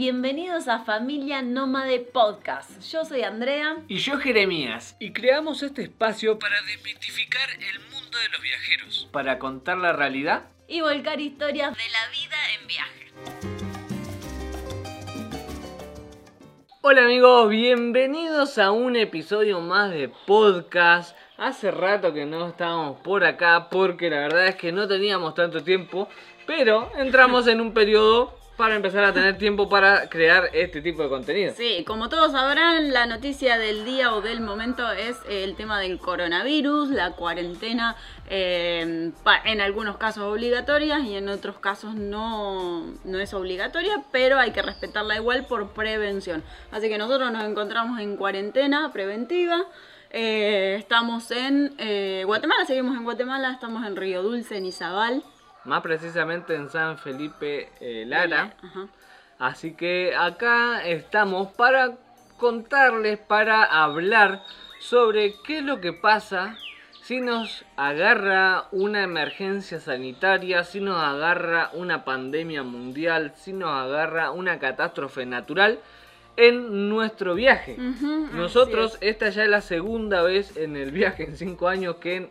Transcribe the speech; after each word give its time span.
bienvenidos 0.00 0.66
a 0.66 0.78
Familia 0.78 1.42
Nómade 1.42 1.98
Podcast. 2.00 2.80
Yo 2.90 3.04
soy 3.04 3.22
Andrea. 3.22 3.76
Y 3.86 3.98
yo 3.98 4.16
Jeremías. 4.16 4.96
Y 4.98 5.12
creamos 5.12 5.62
este 5.62 5.82
espacio 5.82 6.38
para 6.38 6.56
desmitificar 6.62 7.50
el 7.50 7.80
mundo 7.80 8.16
de 8.16 8.28
los 8.30 8.40
viajeros. 8.40 9.08
Para 9.12 9.38
contar 9.38 9.76
la 9.76 9.92
realidad. 9.92 10.44
Y 10.66 10.80
volcar 10.80 11.20
historias 11.20 11.76
de 11.76 11.82
la 11.92 12.08
vida 12.12 12.36
en 12.58 12.66
viaje. 12.66 13.12
Hola 16.80 17.02
amigos, 17.02 17.50
bienvenidos 17.50 18.56
a 18.56 18.70
un 18.70 18.96
episodio 18.96 19.60
más 19.60 19.90
de 19.90 20.08
podcast. 20.08 21.14
Hace 21.36 21.70
rato 21.70 22.14
que 22.14 22.24
no 22.24 22.48
estábamos 22.48 23.00
por 23.00 23.22
acá 23.22 23.68
porque 23.68 24.08
la 24.08 24.20
verdad 24.20 24.46
es 24.46 24.56
que 24.56 24.72
no 24.72 24.88
teníamos 24.88 25.34
tanto 25.34 25.62
tiempo, 25.62 26.08
pero 26.46 26.90
entramos 26.96 27.46
en 27.48 27.60
un 27.60 27.74
periodo 27.74 28.39
para 28.60 28.76
empezar 28.76 29.02
a 29.04 29.14
tener 29.14 29.38
tiempo 29.38 29.70
para 29.70 30.10
crear 30.10 30.50
este 30.52 30.82
tipo 30.82 31.02
de 31.02 31.08
contenido. 31.08 31.54
Sí, 31.56 31.82
como 31.86 32.10
todos 32.10 32.32
sabrán, 32.32 32.92
la 32.92 33.06
noticia 33.06 33.56
del 33.56 33.86
día 33.86 34.14
o 34.14 34.20
del 34.20 34.42
momento 34.42 34.92
es 34.92 35.16
el 35.30 35.56
tema 35.56 35.80
del 35.80 35.98
coronavirus, 35.98 36.90
la 36.90 37.12
cuarentena 37.12 37.96
eh, 38.28 39.12
en 39.46 39.60
algunos 39.62 39.96
casos 39.96 40.24
obligatoria 40.24 41.00
y 41.00 41.16
en 41.16 41.30
otros 41.30 41.58
casos 41.58 41.94
no, 41.94 42.84
no 43.02 43.18
es 43.18 43.32
obligatoria, 43.32 44.04
pero 44.12 44.38
hay 44.38 44.50
que 44.50 44.60
respetarla 44.60 45.16
igual 45.16 45.46
por 45.46 45.70
prevención. 45.70 46.44
Así 46.70 46.90
que 46.90 46.98
nosotros 46.98 47.32
nos 47.32 47.44
encontramos 47.44 47.98
en 47.98 48.18
cuarentena 48.18 48.92
preventiva. 48.92 49.64
Eh, 50.10 50.76
estamos 50.78 51.30
en 51.30 51.72
eh, 51.78 52.24
Guatemala, 52.26 52.66
seguimos 52.66 52.94
en 52.94 53.04
Guatemala, 53.04 53.52
estamos 53.52 53.86
en 53.86 53.96
Río 53.96 54.22
Dulce, 54.22 54.58
en 54.58 54.66
Izabal 54.66 55.22
más 55.64 55.82
precisamente 55.82 56.54
en 56.54 56.68
San 56.70 56.98
Felipe 56.98 57.70
eh, 57.80 58.04
Lara. 58.06 58.54
Así 59.38 59.74
que 59.74 60.14
acá 60.16 60.84
estamos 60.84 61.52
para 61.52 61.96
contarles, 62.36 63.18
para 63.18 63.64
hablar 63.64 64.42
sobre 64.80 65.34
qué 65.44 65.58
es 65.58 65.64
lo 65.64 65.80
que 65.80 65.92
pasa 65.92 66.56
si 67.02 67.20
nos 67.20 67.64
agarra 67.76 68.68
una 68.70 69.02
emergencia 69.02 69.80
sanitaria, 69.80 70.62
si 70.62 70.80
nos 70.80 71.02
agarra 71.02 71.70
una 71.72 72.04
pandemia 72.04 72.62
mundial, 72.62 73.32
si 73.36 73.52
nos 73.52 73.70
agarra 73.70 74.30
una 74.30 74.58
catástrofe 74.58 75.26
natural 75.26 75.80
en 76.36 76.88
nuestro 76.88 77.34
viaje. 77.34 77.76
Nosotros, 78.32 78.96
esta 79.00 79.28
ya 79.30 79.42
es 79.42 79.50
la 79.50 79.60
segunda 79.60 80.22
vez 80.22 80.56
en 80.56 80.76
el 80.76 80.92
viaje 80.92 81.24
en 81.24 81.36
cinco 81.36 81.68
años 81.68 81.96
que 81.96 82.30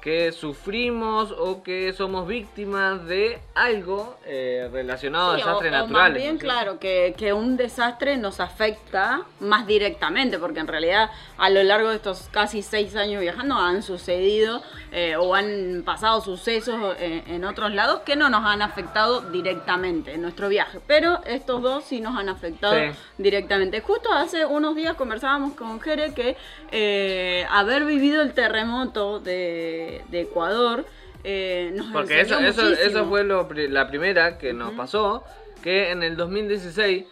que 0.00 0.30
sufrimos 0.30 1.32
o 1.32 1.62
que 1.62 1.92
somos 1.92 2.28
víctimas 2.28 3.04
de 3.06 3.40
algo 3.54 4.16
eh, 4.24 4.68
relacionado 4.72 5.32
a 5.32 5.36
desastres 5.36 5.72
naturales. 5.72 6.12
Más 6.12 6.22
bien, 6.22 6.38
claro, 6.38 6.78
que, 6.78 7.14
que, 7.16 7.32
un 7.32 7.56
desastre 7.56 8.16
nos 8.16 8.38
afecta 8.38 9.22
más 9.40 9.66
directamente, 9.66 10.38
porque 10.38 10.60
en 10.60 10.68
realidad 10.68 11.10
a 11.36 11.50
lo 11.50 11.62
largo 11.64 11.90
de 11.90 11.96
estos 11.96 12.28
casi 12.30 12.62
seis 12.62 12.94
años 12.94 13.20
viajando 13.20 13.56
han 13.56 13.82
sucedido 13.82 14.62
eh, 14.92 15.16
o 15.16 15.34
han 15.34 15.82
pasado 15.84 16.20
sucesos 16.20 16.96
eh, 17.00 17.24
en 17.26 17.44
otros 17.44 17.72
lados 17.72 18.00
que 18.04 18.14
no 18.14 18.30
nos 18.30 18.44
han 18.44 18.62
afectado 18.62 19.20
directamente 19.22 20.14
en 20.14 20.22
nuestro 20.22 20.48
viaje, 20.48 20.78
pero 20.86 21.24
estos 21.24 21.60
dos 21.60 21.84
sí 21.84 22.00
nos 22.00 22.16
han 22.16 22.28
afectado 22.28 22.76
directamente. 23.18 23.80
Justo 23.80 24.12
hace 24.12 24.46
unos 24.46 24.76
días 24.76 24.94
conversábamos 24.94 25.54
con 25.54 25.80
Jere 25.80 26.14
que 26.14 27.46
haber 27.50 27.84
vivido 27.84 28.22
el 28.22 28.32
terremoto 28.32 29.18
de 29.18 29.87
de, 30.08 30.20
Ecuador. 30.20 30.84
Eh, 31.24 31.72
nos 31.74 31.86
Porque 31.92 32.20
eso, 32.20 32.38
eso, 32.38 32.68
eso, 32.68 33.08
fue 33.08 33.24
lo, 33.24 33.48
la 33.50 33.88
primera 33.88 34.38
que 34.38 34.52
nos 34.52 34.72
pasó, 34.74 35.24
que 35.62 35.90
en 35.90 36.02
el 36.02 36.16
2016 36.16 37.04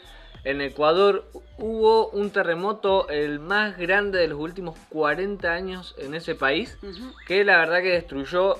en 0.45 0.61
Ecuador 0.61 1.29
hubo 1.59 2.09
un 2.11 2.31
terremoto 2.31 3.09
el 3.09 3.41
más 3.41 3.77
grande 3.77 4.21
de 4.21 4.29
los 4.29 4.39
últimos 4.39 4.79
40 4.91 5.53
años 5.53 5.97
en 5.99 6.15
ese 6.15 6.37
país, 6.37 6.79
que 7.27 7.45
la 7.45 7.59
verdad 7.59 7.83
que 7.83 7.91
destruyó 7.91 8.57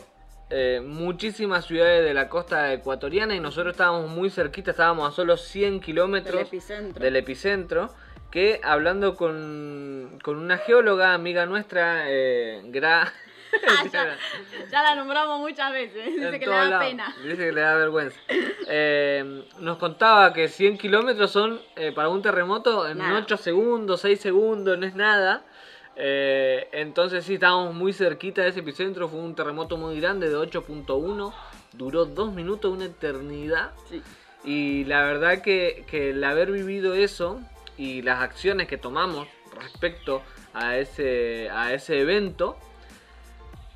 eh, 0.51 0.81
muchísimas 0.85 1.65
ciudades 1.65 2.05
de 2.05 2.15
la 2.15 2.29
costa 2.29 2.73
ecuatoriana 2.73 3.35
y 3.37 3.41
nosotros 3.41 3.75
estábamos 3.75 4.11
muy 4.11 4.31
cerquita, 4.31 4.73
estábamos 4.73 5.09
a 5.09 5.15
solo 5.15 5.37
100 5.37 5.81
kilómetros 5.81 6.51
del 6.51 7.17
epicentro. 7.17 7.91
que 8.31 8.61
hablando 8.63 9.15
con, 9.15 10.19
con, 10.23 10.37
una 10.37 10.59
geóloga, 10.59 11.15
amiga 11.15 11.47
nuestra, 11.47 12.05
eh, 12.09 12.63
Gra, 12.67 13.13
ya, 14.71 14.83
la 14.83 14.95
nombramos 14.95 15.41
muchas 15.41 15.73
veces. 15.73 16.07
Dice 16.17 16.39
que 16.39 16.47
le 16.47 16.53
da 16.53 16.79
pena. 16.79 17.15
Dice 17.23 17.37
que 17.37 17.53
le 17.53 17.61
da 17.61 17.75
vergüenza. 17.77 18.19
Eh, 18.69 19.45
nos 19.59 19.79
contaba 19.79 20.33
que 20.33 20.49
100 20.49 20.79
kilómetros 20.79 21.31
son 21.31 21.61
eh, 21.77 21.93
para 21.93 22.09
un 22.09 22.23
terremoto 22.23 22.89
en 22.89 23.01
8 23.01 23.37
segundos, 23.37 24.01
6 24.03 24.21
segundos, 24.21 24.79
no 24.79 24.87
es 24.87 24.95
nada. 24.95 25.45
Eh, 25.97 26.69
entonces 26.73 27.25
sí, 27.25 27.35
estábamos 27.35 27.75
muy 27.75 27.93
cerquita 27.93 28.43
de 28.43 28.49
ese 28.49 28.61
epicentro. 28.61 29.09
Fue 29.09 29.21
un 29.21 29.35
terremoto 29.35 29.77
muy 29.77 30.01
grande 30.01 30.29
de 30.29 30.37
8.1. 30.37 31.33
Duró 31.73 32.05
2 32.05 32.33
minutos, 32.33 32.73
una 32.73 32.87
eternidad. 32.87 33.73
Y 34.45 34.85
la 34.85 35.03
verdad 35.03 35.43
que, 35.43 35.85
que 35.89 36.11
el 36.11 36.23
haber 36.23 36.53
vivido 36.53 36.95
eso 36.95 37.41
y 37.77 38.03
las 38.03 38.23
acciones 38.23 38.69
que 38.69 38.79
tomamos 38.79 39.29
respecto 39.61 40.23
a 40.55 40.77
ese, 40.77 41.51
a 41.51 41.73
ese 41.75 42.01
evento 42.01 42.57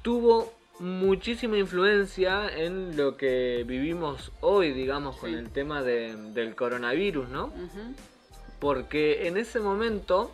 tuvo 0.03 0.53
muchísima 0.79 1.59
influencia 1.59 2.49
en 2.49 2.97
lo 2.97 3.17
que 3.17 3.65
vivimos 3.67 4.33
hoy, 4.41 4.73
digamos, 4.73 5.17
con 5.17 5.35
el 5.35 5.51
tema 5.51 5.83
del 5.83 6.55
coronavirus, 6.57 7.29
¿no? 7.29 7.53
Porque 8.59 9.29
en 9.29 9.37
ese 9.37 9.61
momento 9.61 10.31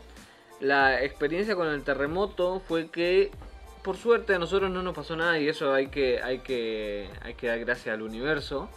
la 0.61 1.03
experiencia 1.03 1.55
con 1.55 1.69
el 1.69 1.83
terremoto 1.83 2.61
fue 2.61 2.89
que 2.89 3.31
por 3.83 3.97
suerte 3.97 4.35
a 4.35 4.39
nosotros 4.39 4.71
no 4.71 4.83
nos 4.83 4.95
pasó 4.95 5.17
nada 5.17 5.39
y 5.39 5.49
eso 5.49 5.73
hay 5.73 5.89
que, 5.89 6.21
hay 6.23 6.39
que, 6.41 7.09
hay 7.23 7.35
que 7.35 7.47
dar 7.49 7.59
gracias 7.61 7.95
al 7.95 8.03
universo. 8.03 8.69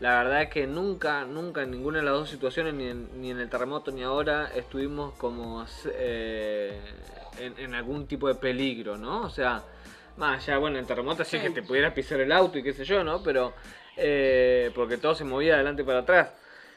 La 0.00 0.22
verdad 0.22 0.42
es 0.42 0.50
que 0.50 0.66
nunca, 0.66 1.24
nunca 1.24 1.62
en 1.62 1.70
ninguna 1.70 1.98
de 1.98 2.04
las 2.04 2.14
dos 2.14 2.30
situaciones, 2.30 2.72
ni 2.74 2.86
en, 2.86 3.20
ni 3.20 3.30
en 3.30 3.38
el 3.38 3.50
terremoto 3.50 3.90
ni 3.90 4.02
ahora, 4.02 4.50
estuvimos 4.54 5.12
como 5.14 5.64
eh, 5.94 6.80
en, 7.38 7.58
en, 7.58 7.74
algún 7.74 8.06
tipo 8.06 8.26
de 8.28 8.34
peligro, 8.34 8.96
¿no? 8.96 9.22
O 9.22 9.30
sea, 9.30 9.62
más 10.16 10.42
allá, 10.42 10.58
bueno, 10.58 10.78
en 10.78 10.86
terremoto 10.86 11.24
sí, 11.24 11.38
que 11.38 11.50
te 11.50 11.62
pudiera 11.62 11.92
pisar 11.94 12.20
el 12.20 12.32
auto 12.32 12.58
y 12.58 12.62
qué 12.62 12.72
sé 12.72 12.84
yo, 12.84 13.02
¿no? 13.04 13.22
Pero, 13.22 13.54
eh, 13.96 14.70
porque 14.74 14.96
todo 14.96 15.14
se 15.14 15.24
movía 15.24 15.50
de 15.50 15.54
adelante 15.56 15.84
para 15.84 16.00
atrás. 16.00 16.30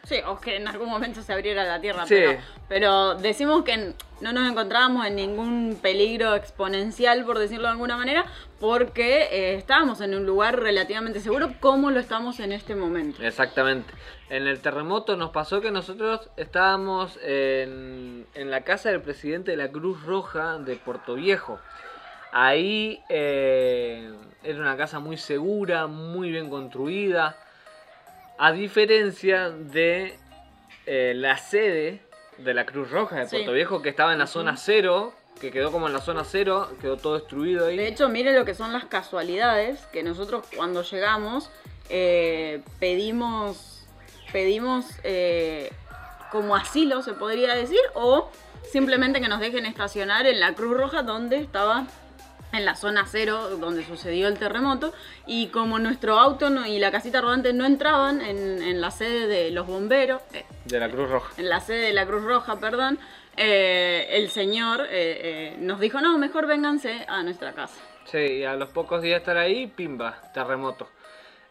Sí, 0.03 0.17
o 0.27 0.37
que 0.37 0.57
en 0.57 0.67
algún 0.67 0.89
momento 0.89 1.21
se 1.21 1.31
abriera 1.31 1.63
la 1.63 1.79
tierra, 1.79 2.03
pero, 2.09 2.37
pero, 2.67 3.15
decimos 3.15 3.63
que 3.63 3.93
no 4.19 4.33
nos 4.33 4.51
encontrábamos 4.51 5.07
en 5.07 5.15
ningún 5.15 5.79
peligro 5.81 6.35
exponencial, 6.35 7.23
por 7.23 7.39
decirlo 7.39 7.67
de 7.67 7.71
alguna 7.71 7.95
manera, 7.95 8.25
porque 8.59 9.29
eh, 9.31 9.55
estábamos 9.55 10.01
en 10.01 10.13
un 10.13 10.25
lugar 10.25 10.59
relativamente 10.59 11.21
seguro 11.21 11.53
como 11.61 11.89
lo 11.89 12.01
estamos 12.01 12.41
en 12.41 12.51
este 12.51 12.75
momento. 12.75 13.23
Exactamente. 13.23 13.93
En 14.29 14.45
el 14.45 14.59
terremoto 14.59 15.15
nos 15.15 15.29
pasó 15.29 15.61
que 15.61 15.71
nosotros 15.71 16.29
estábamos 16.35 17.17
en, 17.23 18.27
en 18.33 18.51
la 18.51 18.61
casa 18.65 18.89
del 18.89 19.01
presidente 19.01 19.51
de 19.51 19.57
la 19.57 19.69
Cruz 19.71 20.03
Roja 20.03 20.57
de 20.57 20.75
Puerto 20.75 21.15
Viejo. 21.15 21.59
Ahí 22.35 22.99
eh, 23.09 24.11
era 24.43 24.59
una 24.59 24.75
casa 24.75 24.97
muy 24.97 25.17
segura, 25.17 25.85
muy 25.85 26.31
bien 26.31 26.49
construida. 26.49 27.37
A 28.39 28.51
diferencia 28.51 29.51
de 29.51 30.17
eh, 30.87 31.13
la 31.15 31.37
sede 31.37 32.01
de 32.39 32.55
la 32.55 32.65
Cruz 32.65 32.89
Roja 32.89 33.17
de 33.17 33.27
Puerto 33.27 33.51
Viejo, 33.51 33.83
que 33.83 33.89
estaba 33.89 34.13
en 34.13 34.17
la 34.17 34.25
zona 34.25 34.57
cero, 34.57 35.13
que 35.39 35.51
quedó 35.51 35.71
como 35.71 35.85
en 35.85 35.93
la 35.93 36.01
zona 36.01 36.23
cero, 36.23 36.71
quedó 36.81 36.97
todo 36.97 37.19
destruido 37.19 37.67
ahí. 37.67 37.77
De 37.77 37.87
hecho, 37.87 38.09
mire 38.09 38.33
lo 38.33 38.45
que 38.45 38.55
son 38.55 38.73
las 38.73 38.85
casualidades, 38.85 39.85
que 39.93 40.01
nosotros 40.01 40.47
cuando 40.55 40.81
llegamos 40.81 41.51
eh, 41.91 42.63
pedimos, 42.79 43.85
pedimos 44.31 44.87
como 46.31 46.55
asilo, 46.55 47.03
se 47.03 47.13
podría 47.13 47.53
decir, 47.53 47.81
o 47.93 48.31
simplemente 48.71 49.21
que 49.21 49.27
nos 49.27 49.39
dejen 49.39 49.67
estacionar 49.67 50.25
en 50.25 50.39
la 50.39 50.55
Cruz 50.55 50.75
Roja 50.75 51.03
donde 51.03 51.37
estaba 51.37 51.85
en 52.53 52.65
la 52.65 52.75
zona 52.75 53.05
cero 53.07 53.57
donde 53.57 53.83
sucedió 53.83 54.27
el 54.27 54.37
terremoto 54.37 54.93
y 55.25 55.47
como 55.47 55.79
nuestro 55.79 56.19
auto 56.19 56.49
y 56.65 56.79
la 56.79 56.91
casita 56.91 57.19
rodante 57.19 57.51
no 57.51 57.65
entraban 57.65 58.21
en, 58.21 58.79
la 58.79 58.91
sede 58.91 59.27
de 59.27 59.51
los 59.51 59.67
bomberos 59.67 60.21
eh, 60.33 60.45
de 60.65 60.79
la 60.79 60.89
Cruz 60.89 61.09
Roja. 61.09 61.33
en 61.37 61.49
la 61.49 61.59
sede 61.59 61.87
de 61.87 61.93
la 61.93 62.05
Cruz 62.05 62.23
Roja 62.23 62.59
perdón 62.59 62.99
eh, 63.37 64.07
el 64.11 64.29
señor 64.29 64.85
eh, 64.89 65.55
nos 65.59 65.79
dijo 65.79 65.99
no 65.99 66.17
mejor 66.17 66.45
vénganse 66.47 67.05
a 67.07 67.23
nuestra 67.23 67.53
casa 67.53 67.81
sí 68.05 68.17
y 68.17 68.43
a 68.43 68.55
los 68.55 68.69
pocos 68.69 69.01
días 69.01 69.15
de 69.15 69.17
estar 69.19 69.37
ahí 69.37 69.67
pimba 69.67 70.21
terremoto. 70.33 70.89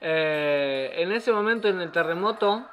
En 0.00 1.12
ese 1.12 1.30
momento 1.30 1.68
en 1.68 1.80
el 1.80 1.92
terremoto 1.92 2.66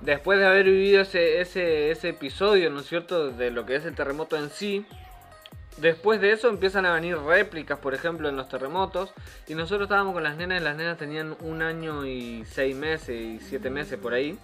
después 0.00 0.38
de 0.38 0.46
haber 0.46 0.64
vivido 0.64 1.02
ese, 1.02 1.40
ese, 1.42 1.90
ese 1.90 2.10
episodio 2.10 2.70
no 2.70 2.80
es 2.80 2.86
cierto 2.86 3.30
de 3.30 3.50
lo 3.50 3.66
que 3.66 3.76
es 3.76 3.84
el 3.84 3.94
terremoto 3.94 4.36
en 4.36 4.48
sí 4.48 4.86
Después 5.80 6.20
de 6.20 6.32
eso 6.32 6.48
empiezan 6.48 6.86
a 6.86 6.94
venir 6.94 7.16
réplicas, 7.18 7.78
por 7.78 7.94
ejemplo, 7.94 8.28
en 8.28 8.36
los 8.36 8.48
terremotos. 8.48 9.12
Y 9.46 9.54
nosotros 9.54 9.82
estábamos 9.82 10.12
con 10.12 10.24
las 10.24 10.36
nenas 10.36 10.60
y 10.60 10.64
las 10.64 10.76
nenas 10.76 10.98
tenían 10.98 11.36
un 11.40 11.62
año 11.62 12.04
y 12.04 12.44
seis 12.46 12.74
meses 12.74 13.10
y 13.10 13.38
siete 13.40 13.70
meses 13.70 13.98
por 13.98 14.12
ahí. 14.12 14.36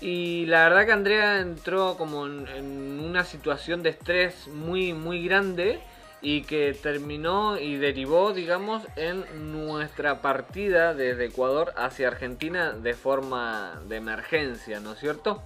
Y 0.00 0.46
la 0.46 0.68
verdad 0.68 0.86
que 0.86 0.92
Andrea 0.92 1.40
entró 1.40 1.96
como 1.96 2.26
en, 2.26 3.00
una 3.00 3.24
situación 3.24 3.82
de 3.82 3.90
estrés 3.90 4.48
muy, 4.48 4.92
muy 4.92 5.24
grande 5.24 5.80
y 6.20 6.42
que 6.42 6.74
terminó 6.74 7.58
y 7.58 7.76
derivó, 7.76 8.32
digamos, 8.32 8.82
en 8.96 9.24
nuestra 9.52 10.20
partida 10.20 10.94
desde 10.94 11.26
Ecuador 11.26 11.72
hacia 11.76 12.08
Argentina 12.08 12.72
de 12.72 12.94
forma 12.94 13.80
de 13.86 13.96
emergencia, 13.96 14.80
¿no 14.80 14.92
es 14.92 14.98
cierto? 14.98 15.42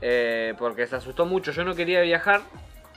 Eh, 0.00 0.54
porque 0.58 0.86
se 0.86 0.96
asustó 0.96 1.24
mucho. 1.24 1.52
Yo 1.52 1.64
no 1.64 1.74
quería 1.74 2.02
viajar, 2.02 2.42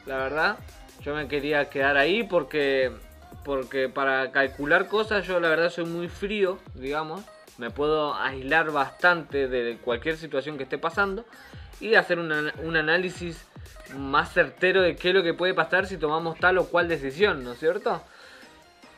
la 0.06 0.18
verdad. 0.18 0.58
Yo 1.06 1.16
me 1.16 1.28
quería 1.28 1.70
quedar 1.70 1.98
ahí 1.98 2.24
porque, 2.24 2.92
porque 3.44 3.88
para 3.88 4.32
calcular 4.32 4.88
cosas 4.88 5.26
yo 5.28 5.40
la 5.40 5.50
verdad 5.50 5.70
soy 5.70 5.86
muy 5.86 6.10
frío, 6.10 6.58
digamos 6.74 7.24
me 7.58 7.70
puedo 7.70 8.16
aislar 8.16 8.72
bastante 8.72 9.48
de 9.48 9.78
cualquier 9.78 10.18
situación 10.18 10.58
que 10.58 10.64
esté 10.64 10.78
pasando 10.78 11.26
y 11.80 11.96
hacer 11.96 12.20
un 12.20 12.76
análisis 12.76 13.46
más 13.98 14.34
certero 14.34 14.82
de 14.82 14.96
qué 14.96 15.10
es 15.10 15.16
lo 15.16 15.24
que 15.24 15.34
puede 15.34 15.54
pasar 15.54 15.86
si 15.86 15.98
tomamos 15.98 16.38
tal 16.40 16.58
o 16.58 16.66
cual 16.66 16.88
decisión, 16.88 17.44
¿no 17.44 17.54
es 17.54 17.60
cierto? 17.60 18.02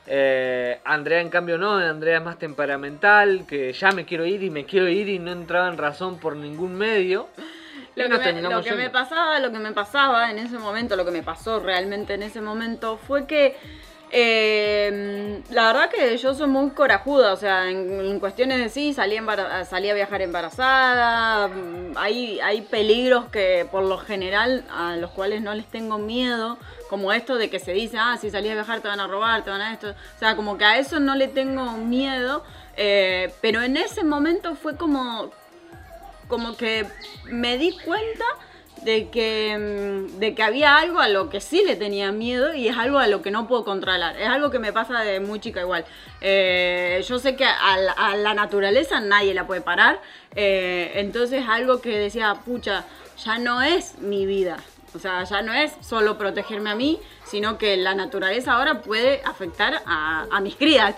Eh, 0.07 0.79
Andrea 0.85 1.19
en 1.19 1.29
cambio 1.29 1.57
no, 1.57 1.75
Andrea 1.75 2.19
es 2.19 2.23
más 2.23 2.39
temperamental, 2.39 3.45
que 3.47 3.73
ya 3.73 3.91
me 3.91 4.05
quiero 4.05 4.25
ir 4.25 4.43
y 4.43 4.49
me 4.49 4.65
quiero 4.65 4.87
ir 4.87 5.09
y 5.09 5.19
no 5.19 5.31
entraba 5.31 5.67
en 5.67 5.77
razón 5.77 6.19
por 6.19 6.35
ningún 6.35 6.75
medio. 6.75 7.27
Lo, 7.97 8.19
que 8.19 8.33
me, 8.33 8.41
lo 8.41 8.61
que 8.61 8.73
me 8.73 8.89
pasaba, 8.89 9.39
lo 9.39 9.51
que 9.51 9.59
me 9.59 9.71
pasaba 9.71 10.29
en 10.29 10.37
ese 10.37 10.59
momento, 10.59 10.95
lo 10.95 11.03
que 11.03 11.11
me 11.11 11.23
pasó 11.23 11.59
realmente 11.59 12.13
en 12.13 12.23
ese 12.23 12.41
momento 12.41 12.97
fue 12.97 13.25
que 13.25 13.55
eh, 14.09 15.41
la 15.49 15.67
verdad 15.67 15.89
que 15.89 16.15
yo 16.17 16.33
soy 16.33 16.47
muy 16.47 16.69
corajuda, 16.69 17.33
o 17.33 17.35
sea, 17.35 17.69
en, 17.69 18.19
cuestiones 18.19 18.59
de 18.59 18.69
sí, 18.69 18.93
salí, 18.93 19.17
salí 19.65 19.89
a 19.89 19.93
viajar 19.93 20.21
embarazada, 20.21 21.49
mm, 21.49 21.97
hay, 21.97 22.39
hay 22.39 22.61
peligros 22.61 23.25
que 23.25 23.67
por 23.69 23.83
lo 23.83 23.97
general 23.97 24.63
a 24.71 24.95
los 24.95 25.11
cuales 25.11 25.41
no 25.41 25.53
les 25.53 25.65
tengo 25.65 25.97
miedo, 25.97 26.57
como 26.89 27.11
esto 27.11 27.35
de 27.35 27.49
que 27.49 27.59
se 27.59 27.73
dice, 27.73 27.97
ah, 27.99 28.17
si 28.19 28.29
salís 28.29 28.51
a 28.51 28.55
viajar 28.55 28.79
te 28.79 28.87
van 28.87 29.01
a 29.01 29.07
robar, 29.07 29.43
te 29.43 29.49
van 29.49 29.61
a 29.61 29.73
esto, 29.73 29.89
o 29.89 30.19
sea, 30.19 30.37
como 30.37 30.57
que 30.57 30.63
a 30.63 30.77
eso 30.77 31.01
no 31.01 31.15
le 31.15 31.27
tengo 31.27 31.73
miedo, 31.73 32.43
eh, 32.77 33.33
pero 33.41 33.61
en 33.61 33.75
ese 33.75 34.05
momento 34.05 34.55
fue 34.55 34.77
como, 34.77 35.31
como 36.27 36.57
que 36.57 36.85
me 37.25 37.57
di 37.57 37.77
cuenta 37.77 38.25
de 38.83 39.09
que, 39.09 39.57
mm, 39.57 40.19
de 40.19 40.35
que 40.35 40.43
había 40.43 40.77
algo 40.77 40.99
a 40.99 41.09
lo 41.09 41.29
que 41.29 41.41
sí 41.41 41.63
le 41.65 41.75
tenía 41.75 42.11
miedo 42.11 42.53
y 42.53 42.67
es 42.67 42.77
algo 42.77 42.99
a 42.99 43.07
lo 43.07 43.21
que 43.21 43.31
no 43.31 43.47
puedo 43.47 43.65
controlar. 43.65 44.17
Es 44.17 44.27
algo 44.27 44.49
que 44.51 44.59
me 44.59 44.71
pasa 44.71 45.01
de 45.01 45.19
muy 45.19 45.39
chica 45.39 45.61
igual. 45.61 45.85
Eh, 46.21 47.03
yo 47.07 47.19
sé 47.19 47.35
que 47.35 47.45
a 47.45 47.77
la, 48.15 48.33
naturaleza 48.33 48.99
nadie 48.99 49.33
la 49.33 49.47
puede 49.47 49.61
parar. 49.61 49.99
Eh, 50.35 50.93
entonces 50.95 51.45
algo 51.47 51.81
que 51.81 51.97
decía, 51.97 52.35
pucha, 52.45 52.85
ya 53.23 53.39
no 53.39 53.61
es 53.61 53.97
mi 53.99 54.25
vida. 54.25 54.57
O 54.97 54.99
sea, 54.99 55.23
ya 55.25 55.43
no 55.43 55.53
es 55.53 55.73
solo 55.79 56.17
protegerme 56.17 56.71
a 56.71 56.75
mí, 56.75 56.99
sino 57.23 57.59
que 57.59 57.77
la 57.77 57.93
naturaleza 57.93 58.53
ahora 58.53 58.81
puede 58.81 59.21
afectar 59.25 59.83
a, 59.85 60.39
mis 60.41 60.55
crías, 60.55 60.95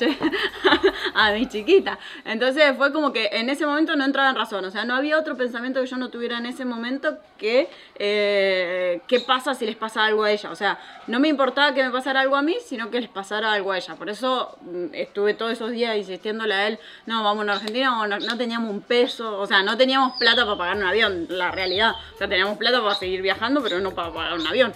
a 1.14 1.34
mis 1.34 1.50
chiquitas. 1.50 2.00
Entonces 2.24 2.78
fue 2.78 2.94
como 2.94 3.12
que 3.12 3.28
en 3.34 3.50
ese 3.50 3.66
momento 3.66 3.98
no 3.98 4.06
entraba 4.06 4.30
en 4.30 4.38
razón, 4.38 4.64
o 4.64 4.72
sea, 4.72 4.86
no 4.86 4.96
había 4.96 5.20
otro 5.20 5.36
pensamiento 5.36 5.82
que 5.82 5.88
yo 5.88 5.98
no 5.98 6.10
tuviera 6.10 6.38
en 6.38 6.46
ese 6.46 6.64
momento 6.64 7.18
que 7.38 7.70
eh, 7.96 8.79
qué 9.10 9.20
pasa 9.20 9.56
si 9.56 9.66
les 9.66 9.76
pasa 9.76 10.06
algo 10.06 10.24
a 10.24 10.32
ella. 10.32 10.52
O 10.52 10.56
sea, 10.56 10.78
no 11.08 11.20
me 11.20 11.28
importaba 11.28 11.74
que 11.74 11.84
me 11.84 11.90
pasara 11.90 12.22
algo 12.22 12.36
a 12.36 12.44
mí, 12.44 12.56
sino 12.64 12.92
que 12.92 13.02
les 13.02 13.10
pasara 13.10 13.52
algo 13.52 13.72
a 13.72 13.78
ella. 13.78 13.96
Por 13.96 14.08
eso 14.08 14.56
mm, 14.62 14.94
estuve 14.94 15.34
todos 15.34 15.52
esos 15.52 15.72
días 15.72 15.98
insistiéndole 15.98 16.54
a 16.54 16.68
él, 16.68 16.80
no, 17.08 17.24
vamos 17.24 17.48
a 17.48 17.54
Argentina, 17.54 17.90
no, 18.08 18.20
no 18.20 18.38
teníamos 18.38 18.70
un 18.70 18.82
peso, 18.82 19.40
o 19.40 19.48
sea, 19.48 19.64
no 19.64 19.76
teníamos 19.76 20.14
plata 20.20 20.46
para 20.46 20.58
pagar 20.58 20.78
un 20.78 20.84
avión, 20.84 21.26
la 21.28 21.50
realidad. 21.50 21.96
O 22.14 22.18
sea, 22.20 22.30
teníamos 22.30 22.60
plata 22.60 22.82
para 22.82 22.94
seguir 22.94 23.24
viajando, 23.24 23.64
pero 23.64 23.80
no 23.80 23.92
para 23.96 24.14
pagar 24.14 24.34
un 24.40 24.46
avión. 24.46 24.74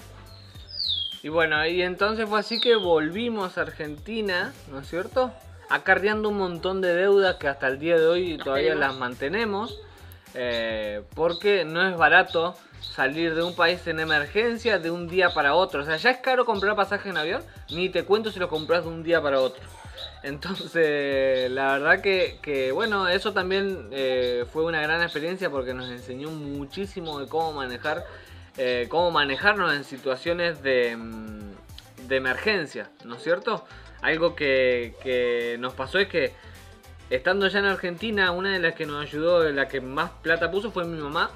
Y 1.21 1.30
bueno, 1.30 1.65
y 1.68 1.83
entonces 1.83 2.27
fue 2.27 2.39
así 2.39 2.59
que 2.59 2.75
volvimos 2.75 3.59
a 3.59 3.62
Argentina, 3.62 4.51
¿no 4.71 4.80
es 4.80 4.89
cierto? 4.89 5.31
Acarreando 5.69 6.30
un 6.30 6.39
montón 6.39 6.81
de 6.81 6.94
deudas 6.95 7.35
que 7.35 7.47
hasta 7.47 7.68
el 7.68 7.77
día 7.77 8.00
de 8.00 8.07
hoy 8.07 8.38
todavía 8.39 8.74
las 8.74 8.95
mantenemos. 8.95 9.80
Eh, 10.35 11.03
porque 11.15 11.63
no 11.63 11.88
es 11.88 11.95
barato 11.95 12.56
salir 12.81 13.35
de 13.35 13.44
un 13.44 13.56
país 13.56 13.85
en 13.88 14.00
emergencia 14.00 14.80
de 14.80 14.91
un 14.91 15.07
día 15.07 15.33
para 15.33 15.56
otro. 15.56 15.81
O 15.81 15.85
sea, 15.85 15.97
ya 15.97 16.12
es 16.12 16.18
caro 16.18 16.45
comprar 16.45 16.75
pasaje 16.75 17.09
en 17.09 17.18
avión, 17.18 17.44
ni 17.69 17.89
te 17.89 18.03
cuento 18.03 18.31
si 18.31 18.39
lo 18.39 18.50
compras 18.50 18.83
de 18.83 18.89
un 18.89 19.03
día 19.03 19.21
para 19.21 19.39
otro. 19.39 19.63
Entonces, 20.24 21.51
la 21.51 21.77
verdad 21.77 22.01
que, 22.01 22.71
bueno, 22.74 23.07
eso 23.07 23.33
también 23.33 23.89
eh, 23.91 24.45
fue 24.51 24.63
una 24.63 24.81
gran 24.81 25.01
experiencia 25.01 25.50
porque 25.50 25.74
nos 25.74 25.89
enseñó 25.89 26.30
muchísimo 26.30 27.19
de 27.19 27.27
cómo 27.27 27.53
manejar 27.53 28.06
eh, 28.57 28.85
cómo 28.88 29.09
manejarnos 29.09 29.74
en 29.74 29.83
situaciones 29.83 30.62
de, 30.62 30.95
mm, 30.95 32.07
de, 32.07 32.15
emergencia, 32.15 32.91
¿no 33.03 33.15
es 33.15 33.24
cierto? 33.24 33.65
Algo 34.01 34.35
que, 34.35 35.57
nos 35.59 35.74
pasó 35.74 35.97
es 35.97 36.07
que 36.07 36.33
estando 37.15 37.48
ya 37.48 37.60
en 37.60 37.65
Argentina, 37.65 38.31
una 38.31 38.54
de 38.54 38.60
las 38.60 38.74
que 38.74 38.88
nos 38.88 39.04
ayudó, 39.04 39.50
la 39.51 39.68
que 39.68 39.81
más 39.81 40.10
plata 40.21 40.50
puso 40.50 40.71
fue 40.71 40.86
mi 40.86 41.00
mamá. 41.00 41.30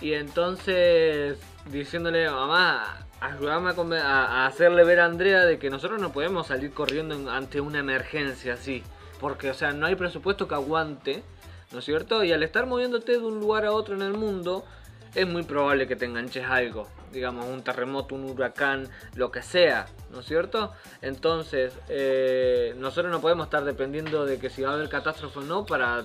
Y 0.00 0.14
entonces 0.14 1.38
diciéndole, 1.70 2.28
mamá, 2.28 3.06
ayúdame 3.20 3.70
a, 3.98 4.46
hacerle 4.46 4.82
ver 4.82 5.00
a 5.00 5.04
Andrea 5.04 5.44
de 5.44 5.58
que 5.58 5.70
nosotros 5.70 6.00
no 6.00 6.12
podemos 6.12 6.48
salir 6.48 6.72
corriendo 6.72 7.30
ante 7.30 7.60
una 7.60 7.78
emergencia 7.78 8.54
así. 8.54 8.82
Porque, 9.20 9.50
o 9.50 9.54
sea, 9.54 9.72
no 9.72 9.86
hay 9.86 9.94
presupuesto 9.94 10.48
que 10.48 10.56
aguante, 10.56 11.22
¿no 11.70 11.78
es 11.78 11.84
cierto? 11.84 12.24
Y 12.24 12.32
al 12.32 12.42
estar 12.42 12.66
moviéndote 12.66 13.12
de 13.12 13.18
un 13.18 13.38
lugar 13.38 13.64
a 13.64 13.72
otro 13.72 13.94
en 13.94 14.02
el 14.02 14.14
mundo, 14.14 14.64
es 15.14 15.28
muy 15.28 15.44
probable 15.44 15.86
que 15.86 15.94
te 15.94 16.06
enganches 16.06 16.44
algo, 16.44 16.88
digamos 17.14 17.46
un 17.46 17.62
terremoto, 17.62 18.14
un 18.14 18.24
huracán, 18.24 18.88
lo 19.14 19.30
que 19.30 19.42
sea, 19.42 19.86
¿no 20.10 20.20
es 20.20 20.26
cierto? 20.26 20.72
Entonces, 21.00 21.72
eh, 21.88 22.74
nosotros 22.76 23.10
no 23.12 23.20
podemos 23.20 23.46
estar 23.46 23.64
dependiendo 23.64 24.26
de 24.26 24.38
que 24.38 24.50
si 24.50 24.62
va 24.62 24.70
a 24.70 24.74
haber 24.74 24.88
catástrofe 24.88 25.38
o 25.38 25.42
no 25.42 25.64
para 25.64 26.04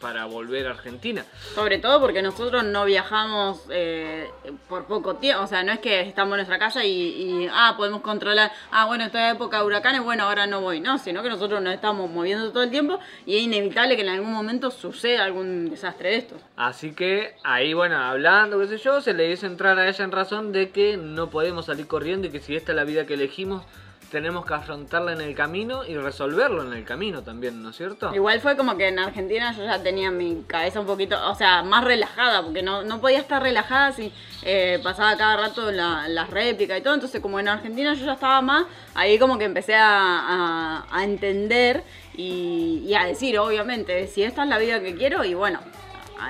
para 0.00 0.24
volver 0.24 0.66
a 0.66 0.70
Argentina. 0.70 1.24
Sobre 1.54 1.78
todo 1.78 2.00
porque 2.00 2.22
nosotros 2.22 2.64
no 2.64 2.84
viajamos 2.84 3.62
eh, 3.70 4.30
por 4.68 4.86
poco 4.86 5.16
tiempo, 5.16 5.42
o 5.42 5.46
sea, 5.46 5.62
no 5.62 5.72
es 5.72 5.78
que 5.78 6.00
estamos 6.00 6.32
en 6.32 6.38
nuestra 6.38 6.58
casa 6.58 6.84
y, 6.84 7.48
ah, 7.52 7.74
podemos 7.76 8.00
controlar, 8.00 8.50
ah, 8.70 8.86
bueno, 8.86 9.04
esta 9.04 9.30
época 9.30 9.58
de 9.58 9.64
huracanes, 9.64 10.02
bueno, 10.02 10.24
ahora 10.24 10.46
no 10.46 10.60
voy, 10.60 10.80
no, 10.80 10.98
sino 10.98 11.22
que 11.22 11.28
nosotros 11.28 11.60
nos 11.62 11.74
estamos 11.74 12.10
moviendo 12.10 12.50
todo 12.50 12.62
el 12.62 12.70
tiempo 12.70 12.98
y 13.26 13.36
es 13.36 13.42
inevitable 13.42 13.96
que 13.96 14.02
en 14.02 14.08
algún 14.08 14.32
momento 14.32 14.70
suceda 14.70 15.24
algún 15.24 15.68
desastre 15.68 16.10
de 16.10 16.16
esto. 16.16 16.36
Así 16.56 16.92
que 16.92 17.34
ahí, 17.44 17.74
bueno, 17.74 17.98
hablando, 17.98 18.58
qué 18.58 18.66
sé 18.68 18.78
yo, 18.78 19.00
se 19.00 19.12
le 19.12 19.30
hizo 19.30 19.46
entrar 19.46 19.78
a 19.78 19.88
ella 19.88 20.04
en 20.04 20.12
razón 20.12 20.52
de 20.52 20.70
que 20.70 20.96
no 20.96 21.28
podemos 21.28 21.66
salir 21.66 21.86
corriendo 21.86 22.26
y 22.26 22.30
que 22.30 22.40
si 22.40 22.56
esta 22.56 22.72
es 22.72 22.76
la 22.76 22.84
vida 22.84 23.06
que 23.06 23.14
elegimos, 23.14 23.64
tenemos 24.10 24.44
que 24.44 24.54
afrontarla 24.54 25.12
en 25.12 25.20
el 25.20 25.34
camino 25.34 25.84
y 25.84 25.96
resolverlo 25.96 26.62
en 26.62 26.72
el 26.72 26.84
camino 26.84 27.22
también, 27.22 27.62
¿no 27.62 27.70
es 27.70 27.76
cierto? 27.76 28.14
Igual 28.14 28.40
fue 28.40 28.56
como 28.56 28.76
que 28.76 28.88
en 28.88 28.98
Argentina 28.98 29.52
yo 29.56 29.64
ya 29.64 29.82
tenía 29.82 30.10
mi 30.10 30.44
cabeza 30.46 30.80
un 30.80 30.86
poquito, 30.86 31.16
o 31.28 31.34
sea, 31.34 31.62
más 31.62 31.84
relajada, 31.84 32.42
porque 32.42 32.62
no, 32.62 32.82
no 32.82 33.00
podía 33.00 33.18
estar 33.18 33.42
relajada 33.42 33.92
si 33.92 34.12
eh, 34.42 34.80
pasaba 34.82 35.16
cada 35.16 35.36
rato 35.36 35.70
las 35.70 36.30
réplicas 36.30 36.78
y 36.78 36.82
todo, 36.82 36.94
entonces 36.94 37.20
como 37.20 37.38
en 37.38 37.48
Argentina 37.48 37.94
yo 37.94 38.04
ya 38.04 38.14
estaba 38.14 38.42
más, 38.42 38.66
ahí 38.94 39.18
como 39.18 39.38
que 39.38 39.44
empecé 39.44 39.74
a, 39.76 40.84
entender 41.02 41.84
y, 42.14 42.92
a 42.94 43.04
decir, 43.04 43.38
obviamente, 43.38 44.06
si 44.08 44.22
esta 44.22 44.42
es 44.42 44.48
la 44.48 44.58
vida 44.58 44.80
que 44.80 44.94
quiero 44.94 45.24
y 45.24 45.34
bueno, 45.34 45.60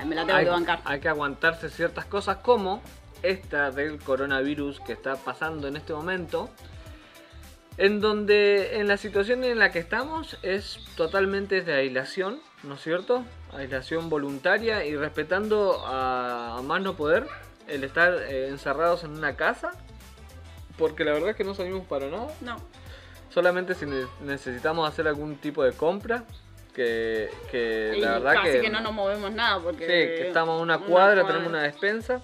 me 0.06 0.14
la 0.14 0.24
tengo 0.24 0.38
que 0.38 0.44
bancar. 0.44 0.80
Hay 0.84 1.00
que 1.00 1.08
aguantarse 1.08 1.70
ciertas 1.70 2.04
cosas 2.04 2.36
como 2.36 2.80
esta 3.22 3.70
del 3.70 3.98
coronavirus 3.98 4.80
que 4.80 4.92
está 4.92 5.16
pasando 5.16 5.68
en 5.68 5.76
este 5.76 5.92
momento 5.92 6.50
en 7.80 8.02
donde 8.02 8.78
en 8.78 8.88
la 8.88 8.98
situación 8.98 9.42
en 9.42 9.58
la 9.58 9.72
que 9.72 9.78
estamos 9.78 10.36
es 10.42 10.80
totalmente 10.96 11.62
de 11.62 11.72
aislación, 11.72 12.38
¿no 12.62 12.74
es 12.74 12.82
cierto? 12.82 13.24
Aislación 13.54 14.10
voluntaria 14.10 14.84
y 14.84 14.94
respetando 14.96 15.82
a, 15.86 16.60
más 16.62 16.82
no 16.82 16.94
poder 16.94 17.26
el 17.68 17.82
estar 17.82 18.12
eh, 18.28 18.48
encerrados 18.48 19.04
en 19.04 19.12
una 19.12 19.34
casa, 19.34 19.70
porque 20.76 21.04
la 21.04 21.14
verdad 21.14 21.30
es 21.30 21.36
que 21.36 21.44
no 21.44 21.54
salimos 21.54 21.86
para 21.86 22.08
nada. 22.08 22.28
No. 22.42 22.56
Solamente 23.30 23.74
si 23.74 23.86
necesitamos 24.20 24.86
hacer 24.86 25.08
algún 25.08 25.36
tipo 25.36 25.64
de 25.64 25.72
compra, 25.72 26.24
que, 26.74 27.30
la 27.98 28.18
verdad 28.18 28.42
que... 28.42 28.60
que 28.60 28.68
no 28.68 28.82
nos 28.82 28.92
movemos 28.92 29.32
nada 29.32 29.58
porque... 29.58 29.84
Sí, 29.84 29.90
que 29.90 30.28
estamos 30.28 30.58
en 30.58 30.64
una 30.64 30.80
cuadra, 30.80 31.26
tenemos 31.26 31.48
una 31.48 31.62
despensa 31.62 32.20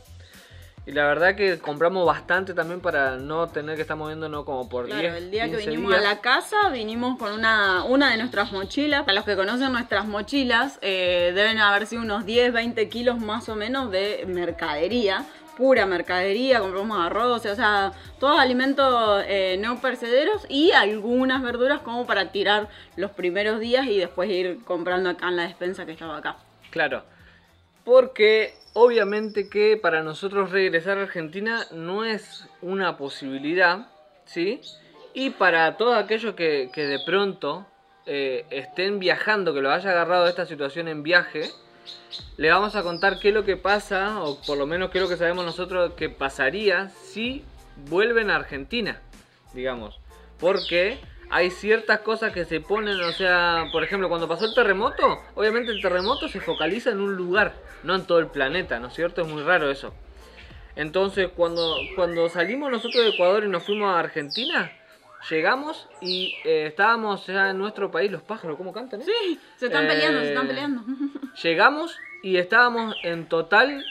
y 0.86 0.92
la 0.92 1.04
verdad 1.04 1.34
que 1.34 1.58
compramos 1.58 2.06
bastante 2.06 2.54
también 2.54 2.80
para 2.80 3.16
no 3.16 3.48
tener 3.48 3.74
que 3.74 3.82
estar 3.82 3.96
moviéndonos 3.96 4.44
como 4.44 4.68
por 4.68 4.86
claro, 4.86 5.16
el 5.16 5.32
día 5.32 5.50
que 5.50 5.56
vinimos 5.56 5.92
a 5.92 6.00
la 6.00 6.20
casa 6.20 6.68
vinimos 6.70 7.18
con 7.18 7.32
una, 7.32 7.82
una 7.82 8.12
de 8.12 8.18
nuestras 8.18 8.52
mochilas. 8.52 9.02
Para 9.02 9.14
los 9.14 9.24
que 9.24 9.34
conocen 9.34 9.72
nuestras 9.72 10.06
mochilas, 10.06 10.78
eh, 10.82 11.32
deben 11.34 11.58
haber 11.58 11.88
sido 11.88 12.02
unos 12.02 12.24
10, 12.24 12.52
20 12.52 12.88
kilos 12.88 13.18
más 13.18 13.48
o 13.48 13.56
menos 13.56 13.90
de 13.90 14.24
mercadería. 14.28 15.24
Pura 15.56 15.86
mercadería, 15.86 16.60
compramos 16.60 17.04
arroz, 17.04 17.44
o 17.46 17.56
sea, 17.56 17.92
todos 18.20 18.38
alimentos 18.38 19.24
eh, 19.26 19.56
no 19.58 19.80
percederos 19.80 20.46
y 20.48 20.70
algunas 20.70 21.42
verduras 21.42 21.80
como 21.80 22.06
para 22.06 22.30
tirar 22.30 22.68
los 22.94 23.10
primeros 23.10 23.58
días 23.58 23.86
y 23.86 23.98
después 23.98 24.30
ir 24.30 24.62
comprando 24.64 25.10
acá 25.10 25.28
en 25.28 25.36
la 25.36 25.42
despensa 25.44 25.84
que 25.84 25.92
estaba 25.92 26.18
acá. 26.18 26.36
Claro, 26.70 27.02
porque 27.84 28.54
obviamente 28.78 29.48
que 29.48 29.78
para 29.78 30.02
nosotros 30.02 30.50
regresar 30.50 30.98
a 30.98 31.02
Argentina 31.02 31.66
no 31.72 32.04
es 32.04 32.46
una 32.60 32.98
posibilidad, 32.98 33.86
¿sí? 34.26 34.60
Y 35.14 35.30
para 35.30 35.78
todos 35.78 35.96
aquellos 35.96 36.34
que, 36.34 36.70
de 36.74 36.98
pronto 37.06 37.66
eh, 38.04 38.44
estén 38.50 38.98
viajando, 38.98 39.54
que 39.54 39.62
lo 39.62 39.70
haya 39.70 39.90
agarrado 39.90 40.28
esta 40.28 40.44
situación 40.44 40.88
en 40.88 41.02
viaje, 41.02 41.48
le 42.36 42.50
vamos 42.50 42.76
a 42.76 42.82
contar 42.82 43.18
qué 43.18 43.28
es 43.28 43.34
lo 43.34 43.46
que 43.46 43.56
pasa, 43.56 44.22
o 44.22 44.42
por 44.42 44.58
lo 44.58 44.66
menos 44.66 44.90
qué 44.90 44.98
es 44.98 45.04
lo 45.04 45.08
que 45.08 45.16
sabemos 45.16 45.46
nosotros 45.46 45.94
que 45.94 46.10
pasaría 46.10 46.90
si 46.90 47.44
vuelven 47.88 48.28
a 48.28 48.36
Argentina, 48.36 49.00
digamos. 49.54 49.98
Porque 50.38 50.98
hay 51.30 51.50
ciertas 51.50 52.00
cosas 52.00 52.32
que 52.32 52.44
se 52.44 52.60
ponen, 52.60 53.00
o 53.00 53.12
sea, 53.12 53.64
por 53.72 53.82
ejemplo, 53.82 54.08
cuando 54.08 54.28
pasó 54.28 54.44
el 54.46 54.54
terremoto, 54.54 55.20
obviamente 55.34 55.72
el 55.72 55.82
terremoto 55.82 56.28
se 56.28 56.40
focaliza 56.40 56.90
en 56.90 57.00
un 57.00 57.16
lugar, 57.16 57.54
no 57.82 57.94
en 57.94 58.06
todo 58.06 58.18
el 58.20 58.28
planeta, 58.28 58.78
¿no 58.78 58.88
es 58.88 58.94
cierto? 58.94 59.22
Es 59.22 59.28
muy 59.28 59.42
raro 59.42 59.70
eso. 59.70 59.92
Entonces, 60.76 61.30
cuando, 61.34 61.76
cuando 61.94 62.28
salimos 62.28 62.70
nosotros 62.70 63.02
de 63.04 63.10
Ecuador 63.10 63.44
y 63.44 63.48
nos 63.48 63.62
fuimos 63.64 63.88
a 63.94 63.98
Argentina, 63.98 64.70
llegamos 65.30 65.88
y 66.00 66.34
eh, 66.44 66.66
estábamos 66.66 67.26
ya 67.26 67.50
en 67.50 67.58
nuestro 67.58 67.90
país, 67.90 68.10
los 68.10 68.22
pájaros, 68.22 68.56
¿cómo 68.56 68.72
cantan? 68.72 69.00
Eh? 69.00 69.04
Sí, 69.06 69.40
se 69.56 69.66
están 69.66 69.86
peleando, 69.88 70.20
se 70.20 70.28
están 70.28 70.44
Eh, 70.44 70.48
peleando. 70.48 70.82
Llegamos 71.42 71.96
y 72.22 72.36
estábamos 72.36 72.94
en 73.02 73.26
total 73.26 73.84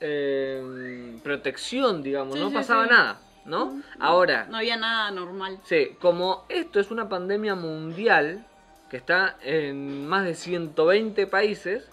eh, 0.00 1.18
protección, 1.24 2.02
digamos, 2.02 2.34
Sí, 2.34 2.40
no 2.40 2.48
sí, 2.50 2.54
pasaba 2.54 2.84
sí. 2.84 2.90
nada, 2.90 3.20
¿no? 3.48 3.82
Ahora, 3.98 4.46
No 4.48 4.58
había 4.58 4.76
nada 4.76 5.10
normal. 5.10 5.58
Sí, 5.64 5.96
como 6.00 6.44
esto 6.48 6.78
es 6.78 6.90
una 6.90 7.08
pandemia 7.08 7.54
mundial 7.54 8.46
que 8.90 8.98
está 8.98 9.36
en 9.42 10.06
más 10.06 10.24
de 10.24 10.34
120 10.34 11.26
países, 11.26 11.90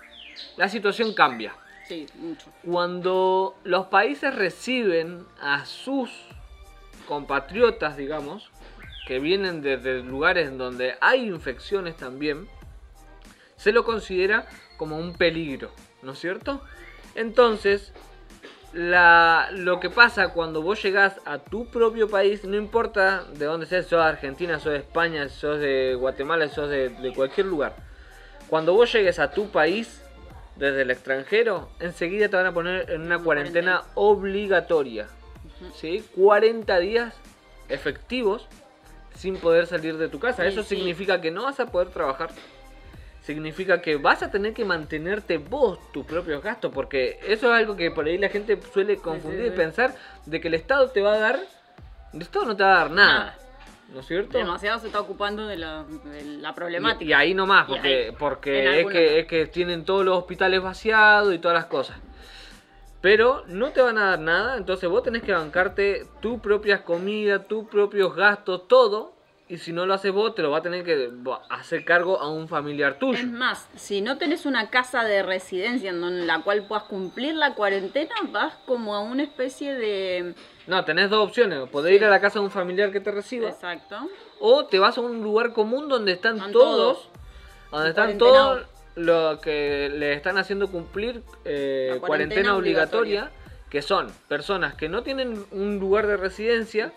la 0.57 0.69
situación 0.69 1.13
cambia. 1.13 1.55
Sí, 1.87 2.05
mucho. 2.15 2.51
Cuando 2.65 3.55
los 3.63 3.87
países 3.87 4.35
reciben 4.35 5.25
a 5.41 5.65
sus 5.65 6.09
compatriotas, 7.07 7.95
digamos, 7.97 8.49
que 9.07 9.19
vienen 9.19 9.61
desde 9.61 10.01
lugares 10.01 10.57
donde 10.57 10.95
hay 10.99 11.27
infecciones 11.27 11.95
también, 11.95 12.47
se 13.55 13.71
lo 13.71 13.85
considera 13.85 14.47
como 14.77 14.97
un 14.97 15.13
peligro, 15.13 15.71
¿no 16.01 16.13
es 16.13 16.19
cierto? 16.19 16.61
Entonces, 17.13 17.93
la, 18.75 19.47
lo 19.53 19.79
que 19.79 19.89
pasa 19.89 20.29
cuando 20.33 20.61
vos 20.61 20.83
llegás 20.83 21.15
a 21.25 21.39
tu 21.39 21.65
propio 21.67 22.09
país, 22.09 22.43
no 22.43 22.57
importa 22.57 23.23
de 23.33 23.45
dónde 23.45 23.65
seas, 23.65 23.85
sos 23.85 23.99
de 24.03 24.09
Argentina, 24.09 24.59
sos 24.59 24.73
de 24.73 24.79
España, 24.79 25.29
sos 25.29 25.59
de 25.59 25.95
Guatemala, 25.95 26.49
sos 26.49 26.69
de, 26.69 26.89
de 26.89 27.13
cualquier 27.13 27.47
lugar. 27.47 27.75
Cuando 28.49 28.73
vos 28.73 28.91
llegues 28.91 29.17
a 29.19 29.31
tu 29.31 29.49
país 29.49 30.01
desde 30.57 30.81
el 30.81 30.91
extranjero, 30.91 31.69
enseguida 31.79 32.27
te 32.27 32.35
van 32.35 32.47
a 32.47 32.53
poner 32.53 32.89
en 32.91 33.01
una 33.03 33.17
cuarentena 33.19 33.83
obligatoria. 33.95 35.07
¿sí? 35.75 36.03
40 36.15 36.77
días 36.79 37.13
efectivos 37.69 38.45
sin 39.15 39.37
poder 39.37 39.67
salir 39.67 39.97
de 39.97 40.09
tu 40.09 40.19
casa. 40.19 40.43
Sí, 40.43 40.49
Eso 40.49 40.63
sí. 40.63 40.75
significa 40.75 41.21
que 41.21 41.31
no 41.31 41.43
vas 41.43 41.61
a 41.61 41.67
poder 41.67 41.87
trabajar. 41.89 42.29
Significa 43.25 43.81
que 43.81 43.95
vas 43.95 44.21
a 44.21 44.29
tener 44.29 44.53
que 44.53 44.63
mantenerte 44.65 45.39
vos 45.39 45.79
tus 45.91 46.05
propios 46.05 46.43
gastos, 46.43 46.71
porque 46.71 47.17
eso 47.25 47.47
es 47.47 47.59
algo 47.59 47.75
que 47.75 47.89
por 47.89 48.05
ahí 48.05 48.19
la 48.19 48.29
gente 48.29 48.59
suele 48.71 48.97
confundir 48.97 49.41
sí, 49.41 49.47
y 49.47 49.49
sí. 49.49 49.55
pensar 49.55 49.95
de 50.27 50.39
que 50.39 50.47
el 50.47 50.53
Estado 50.53 50.89
te 50.91 51.01
va 51.01 51.13
a 51.13 51.17
dar, 51.17 51.39
el 52.13 52.21
Estado 52.21 52.45
no 52.45 52.55
te 52.55 52.61
va 52.63 52.75
a 52.75 52.77
dar 52.81 52.91
nada. 52.91 53.37
¿no 53.91 53.99
es 54.01 54.07
cierto? 54.07 54.37
Demasiado 54.37 54.79
se 54.79 54.87
está 54.87 54.99
ocupando 54.99 55.47
de 55.47 55.57
la, 55.57 55.83
de 55.83 56.23
la 56.39 56.49
Y, 56.49 56.53
problemática. 56.53 57.03
y 57.05 57.13
ahí 57.13 57.33
nomás, 57.33 57.65
porque, 57.67 58.05
ahí, 58.07 58.15
porque 58.17 58.81
es, 58.81 58.87
que, 58.87 59.19
es 59.19 59.25
que 59.27 59.45
tienen 59.47 59.85
todos 59.85 60.05
los 60.05 60.17
hospitales 60.17 60.61
vaciados 60.61 61.33
y 61.33 61.39
todas 61.39 61.55
las 61.55 61.65
cosas. 61.65 61.97
Pero 63.01 63.43
no 63.47 63.71
te 63.71 63.81
van 63.81 63.97
a 63.97 64.11
dar 64.11 64.19
nada, 64.19 64.57
entonces 64.57 64.87
vos 64.89 65.01
tenés 65.01 65.23
que 65.23 65.31
bancarte 65.31 66.05
tu 66.21 66.39
propia 66.39 66.83
comida, 66.83 67.43
tus 67.43 67.67
propios 67.69 68.15
gastos, 68.15 68.67
todo. 68.67 69.14
Y 69.47 69.57
si 69.57 69.71
no 69.71 69.85
lo 69.85 69.93
haces 69.93 70.11
vos, 70.11 70.33
te 70.33 70.41
lo 70.41 70.49
va 70.49 70.57
a 70.57 70.61
tener 70.63 70.83
que 70.83 71.11
hacer 71.49 71.85
cargo 71.85 72.19
a 72.19 72.29
un 72.29 72.47
familiar 72.47 72.97
tuyo. 72.97 73.19
Es 73.19 73.27
más, 73.27 73.67
si 73.75 74.01
no 74.01 74.17
tenés 74.17 74.47
una 74.47 74.71
casa 74.71 75.03
de 75.03 75.21
residencia 75.21 75.91
en 75.91 76.25
la 76.25 76.41
cual 76.41 76.65
puedas 76.67 76.85
cumplir 76.85 77.35
la 77.35 77.53
cuarentena, 77.53 78.15
vas 78.31 78.55
como 78.65 78.95
a 78.95 79.01
una 79.01 79.21
especie 79.21 79.75
de... 79.75 80.33
No, 80.65 80.83
tenés 80.83 81.11
dos 81.11 81.27
opciones. 81.27 81.69
Podés 81.69 81.93
ir 81.93 82.05
a 82.05 82.09
la 82.09 82.19
casa 82.19 82.39
de 82.39 82.45
un 82.45 82.51
familiar 82.51 82.91
que 82.91 82.99
te 82.99 83.11
reciba. 83.11 83.49
Exacto. 83.49 84.09
O 84.39 84.65
te 84.65 84.79
vas 84.79 84.97
a 84.97 85.01
un 85.01 85.21
lugar 85.21 85.53
común 85.53 85.89
donde 85.89 86.13
están 86.13 86.37
Están 86.37 86.51
todos, 86.51 87.03
todos 87.03 87.09
donde 87.71 87.89
están 87.89 88.17
todos 88.17 88.63
los 88.95 89.39
que 89.41 89.91
le 89.93 90.13
están 90.13 90.39
haciendo 90.39 90.71
cumplir 90.71 91.21
eh, 91.43 91.97
cuarentena, 91.99 92.07
cuarentena 92.07 92.55
obligatoria, 92.55 93.21
obligatoria. 93.21 93.44
Que 93.69 93.81
son 93.81 94.07
personas 94.27 94.75
que 94.75 94.89
no 94.89 95.03
tienen 95.03 95.45
un 95.51 95.79
lugar 95.79 96.07
de 96.07 96.17
residencia 96.17 96.91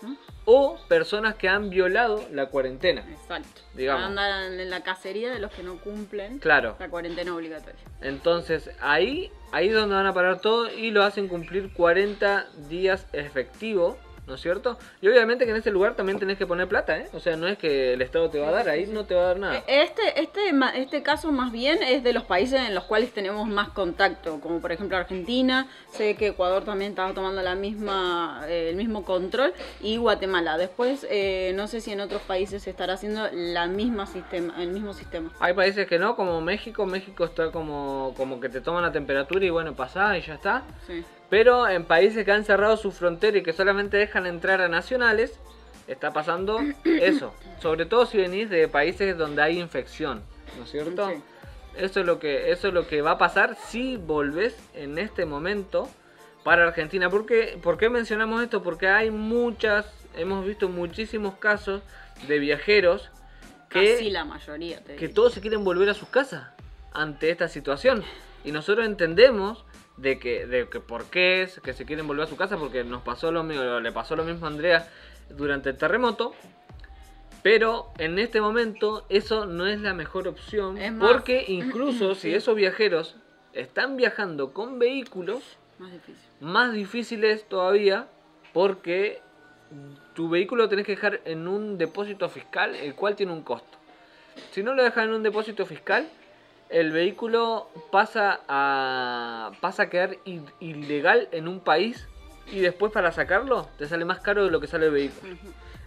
o 0.45 0.79
personas 0.89 1.35
que 1.35 1.49
han 1.49 1.71
violado 1.71 2.25
la 2.33 2.47
cuarentena. 2.47 3.05
Exacto. 3.11 3.61
Digamos. 3.75 4.05
Andan 4.05 4.59
en 4.61 4.71
la 4.71 4.83
cacería 4.83 5.31
de 5.31 5.39
los 5.41 5.51
que 5.53 5.63
no 5.63 5.79
cumplen 5.81 6.39
Claro. 6.39 6.77
la 6.79 6.89
cuarentena 6.89 7.35
obligatoria. 7.35 7.81
Entonces 8.01 8.71
ahí, 8.81 9.31
ahí 9.53 9.69
es 9.69 9.75
donde 9.75 9.95
van 9.95 10.07
a 10.07 10.15
parar 10.15 10.41
todo 10.41 10.71
y 10.73 10.91
lo 10.91 11.03
hacen 11.05 11.29
cumplir 11.29 11.73
40 11.73 12.47
días 12.69 13.07
efectivo, 13.13 13.99
¿no 14.29 14.35
es 14.35 14.41
cierto? 14.41 14.79
Y 15.01 15.09
obviamente 15.09 15.45
que 15.45 15.51
en 15.51 15.57
ese 15.57 15.71
lugar 15.71 15.97
también 15.97 16.19
tenés 16.19 16.39
que 16.39 16.47
poner 16.47 16.69
plata, 16.69 16.97
¿eh? 16.99 17.09
O 17.13 17.21
sea, 17.21 17.37
no 17.37 17.49
es 17.49 17.59
que 17.59 17.95
el 17.95 18.03
Estado 18.03 18.31
te 18.31 18.39
va 18.39 18.49
a 18.49 18.53
dar, 18.53 18.69
ahí 18.69 18.87
no 18.87 19.05
te 19.05 19.15
va 19.15 19.23
a 19.23 19.27
dar 19.27 19.39
nada. 19.39 19.57
Eh, 19.67 19.83
Este, 19.89 20.21
este, 20.21 20.41
este 20.77 21.03
caso 21.03 21.33
más 21.33 21.51
bien 21.51 21.83
es 21.83 22.05
de 22.05 22.13
los 22.13 22.25
países 22.25 22.61
en 22.61 22.75
los 22.75 22.85
cuales 22.85 23.13
tenemos 23.13 23.49
más 23.49 23.71
contacto, 23.71 24.41
como 24.41 24.61
por 24.61 24.71
ejemplo 24.71 24.97
Argentina, 24.97 25.67
sé 25.91 26.15
que 26.15 26.29
Ecuador 26.29 26.65
también 26.65 26.91
estaba 26.91 27.13
tomando 27.15 27.41
la 27.43 27.55
misma, 27.55 28.45
eh, 28.49 28.69
el 28.71 28.77
mismo 28.77 29.05
control, 29.05 29.55
y 29.81 29.97
Guatemala. 29.97 30.59
Después, 30.59 31.07
eh, 31.11 31.53
no 31.57 31.67
sé 31.67 31.81
si 31.81 31.93
en 31.93 32.01
otros 32.01 32.23
países 32.23 32.63
se 32.63 32.71
estará 32.71 32.95
haciendo 32.95 33.29
la 33.33 33.67
misma 33.67 34.07
sistema, 34.07 34.63
el 34.63 34.69
mismo 34.69 34.93
sistema. 34.93 35.31
Hay 35.41 35.55
países 35.55 35.87
que 35.87 35.99
no, 35.99 36.15
como 36.15 36.41
México. 36.41 36.85
México 36.85 37.25
está 37.25 37.51
como, 37.51 38.15
como 38.17 38.41
que 38.41 38.49
te 38.49 38.61
toman 38.61 38.83
la 38.83 38.93
temperatura 38.93 39.45
y 39.45 39.51
bueno, 39.51 39.75
pasás 39.75 40.19
y 40.19 40.21
ya 40.21 40.35
está. 40.35 40.65
Sí. 40.87 41.05
Pero 41.31 41.69
en 41.69 41.85
países 41.85 42.25
que 42.25 42.33
han 42.33 42.45
cerrado 42.45 42.77
su 42.77 42.91
frontera 42.91 43.39
y 43.39 43.43
que 43.43 43.53
solamente 43.53 43.97
dejan 43.97 44.27
entrar 44.27 44.61
a 44.61 44.69
nacionales, 44.69 45.39
está 45.87 46.13
pasando 46.13 46.61
eso. 46.85 47.35
Sobre 47.61 47.87
todo 47.87 48.07
si 48.07 48.19
venís 48.19 48.49
de 48.51 48.69
países 48.69 49.17
donde 49.17 49.43
hay 49.43 49.59
infección, 49.59 50.23
¿no 50.57 50.65
es 50.65 50.71
cierto? 50.71 51.09
Sí. 51.09 51.23
Eso 51.77 52.01
es 52.01 52.07
lo 52.07 52.19
que 52.19 52.51
eso 52.51 52.69
es 52.69 52.75
lo 52.75 52.89
que 52.89 53.03
va 53.03 53.13
a 53.13 53.19
pasar 53.19 53.57
si 53.69 53.97
volvés 53.97 54.57
en 54.75 54.99
este 54.99 55.27
momento 55.27 55.89
para 56.43 56.67
Argentina. 56.67 57.09
¿Por 57.11 57.27
qué, 57.27 57.59
¿Por 57.63 57.79
qué 57.79 57.89
mencionamos 57.89 58.43
esto? 58.43 58.63
Porque 58.63 58.89
hay 58.89 59.11
muchas, 59.11 59.87
hemos 60.17 60.45
visto 60.45 60.69
muchísimos 60.69 61.35
casos 61.37 61.83
de 62.27 62.39
viajeros 62.39 63.11
que 63.69 63.93
Casi 63.93 64.11
la 64.11 64.25
mayoría, 64.25 64.83
te 64.83 64.97
que 64.97 65.09
digo. 65.09 65.15
todos 65.15 65.35
se 65.35 65.41
quieren 65.41 65.63
volver 65.63 65.91
a 65.91 65.95
sus 65.95 66.09
casas 66.09 66.49
ante 66.93 67.31
esta 67.31 67.49
situación. 67.49 68.03
Y 68.45 68.51
nosotros 68.51 68.87
entendemos 68.87 69.65
de 69.99 70.19
que, 70.19 70.47
de 70.47 70.69
que 70.69 70.81
por 70.81 71.05
qué 71.07 71.43
es 71.43 71.61
que 71.61 71.73
se 71.73 71.85
quieren 71.85 72.07
volver 72.07 72.25
a 72.25 72.29
su 72.29 72.37
casa, 72.37 72.57
porque 72.57 72.85
nos 72.85 73.03
pasó 73.03 73.31
lo 73.33 73.43
mismo, 73.43 73.81
le 73.81 73.93
pasó 73.93 74.17
lo 74.17 74.25
mismo 74.25 74.47
a 74.47 74.49
Andrea 74.49 74.89
durante 75.31 75.71
el 75.71 75.77
terremoto. 75.77 76.33
Pero 77.43 77.91
en 77.99 78.19
este 78.19 78.41
momento 78.41 79.07
eso 79.09 79.47
no 79.47 79.67
es 79.67 79.81
la 79.81 79.95
mejor 79.95 80.27
opción, 80.29 80.77
porque 80.99 81.45
incluso 81.49 82.15
si 82.15 82.35
esos 82.35 82.57
viajeros 82.57 83.17
están 83.53 83.97
viajando 83.97 84.53
con 84.53 84.79
vehículos, 84.79 85.43
Más 85.79 85.93
difícil. 85.93 86.17
más 86.41 86.73
difíciles 86.73 87.49
todavía, 87.49 88.09
porque 88.53 89.21
tu 90.15 90.29
vehículo 90.29 90.65
lo 90.65 90.69
tenés 90.69 90.85
que 90.87 90.93
dejar 90.93 91.21
en 91.25 91.47
un 91.47 91.79
depósito 91.79 92.29
fiscal, 92.29 92.75
el 92.75 92.95
cual 92.95 93.15
tiene 93.15 93.33
un 93.33 93.43
costo. 93.43 93.79
Si 94.51 94.63
no 94.63 94.75
lo 94.75 94.83
dejas 94.83 95.05
en 95.05 95.13
un 95.13 95.23
depósito 95.23 95.65
fiscal, 95.67 96.09
el 96.71 96.93
vehículo 96.93 97.69
pasa 97.91 98.41
a, 98.49 99.53
pasa 99.61 99.85
a 99.85 99.91
quedar 99.91 100.19
ilegal 100.61 101.29
en 101.33 101.49
un 101.49 101.61
país 101.61 102.09
y 102.51 102.61
después 102.61 102.93
para 102.93 103.13
sacarlo 103.13 103.69
te 103.79 103.87
sale 103.87 104.05
más 104.05 104.21
caro 104.21 104.45
de 104.45 104.51
lo 104.51 104.61
que 104.61 104.67
sale 104.67 104.87
el 104.87 104.93
vehículo. 104.93 105.37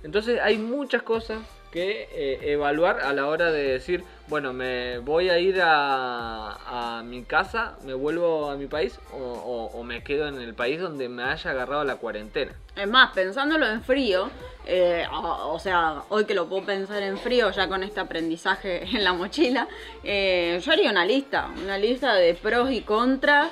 Entonces 0.04 0.40
hay 0.42 0.58
muchas 0.58 1.04
cosas 1.04 1.40
que 1.72 2.10
eh, 2.12 2.52
evaluar 2.52 3.00
a 3.00 3.14
la 3.14 3.28
hora 3.28 3.52
de 3.52 3.64
decir, 3.64 4.04
bueno, 4.28 4.54
me 4.54 5.00
voy 5.00 5.30
a 5.30 5.40
ir 5.40 5.60
a, 5.64 7.02
mi 7.06 7.24
casa, 7.24 7.78
me 7.84 7.94
vuelvo 7.94 8.50
a 8.50 8.56
mi 8.56 8.68
país 8.68 9.00
o, 9.14 9.84
me 9.84 10.04
quedo 10.04 10.28
en 10.28 10.40
el 10.40 10.54
país 10.54 10.80
donde 10.80 11.10
me 11.10 11.24
haya 11.24 11.52
agarrado 11.52 11.84
la 11.84 11.96
cuarentena. 11.96 12.54
Es 12.76 12.88
más, 12.88 13.12
pensándolo 13.12 13.68
en 13.68 13.82
frío, 13.82 14.30
eh, 14.66 15.06
o, 15.12 15.58
sea, 15.60 16.04
hoy 16.10 16.26
que 16.26 16.34
lo 16.34 16.48
puedo 16.48 16.66
pensar 16.66 17.02
en 17.02 17.18
frío, 17.18 17.52
ya 17.52 17.68
con 17.68 17.84
este 17.84 18.00
aprendizaje 18.00 18.84
en 18.96 19.04
la 19.04 19.14
mochila, 19.14 19.68
eh, 20.04 20.60
yo 20.64 20.72
haría 20.72 20.92
una 20.92 21.06
lista, 21.06 21.50
una 21.64 21.78
lista 21.78 22.14
de 22.14 22.36
pros 22.36 22.72
y 22.72 22.82
contras, 22.82 23.50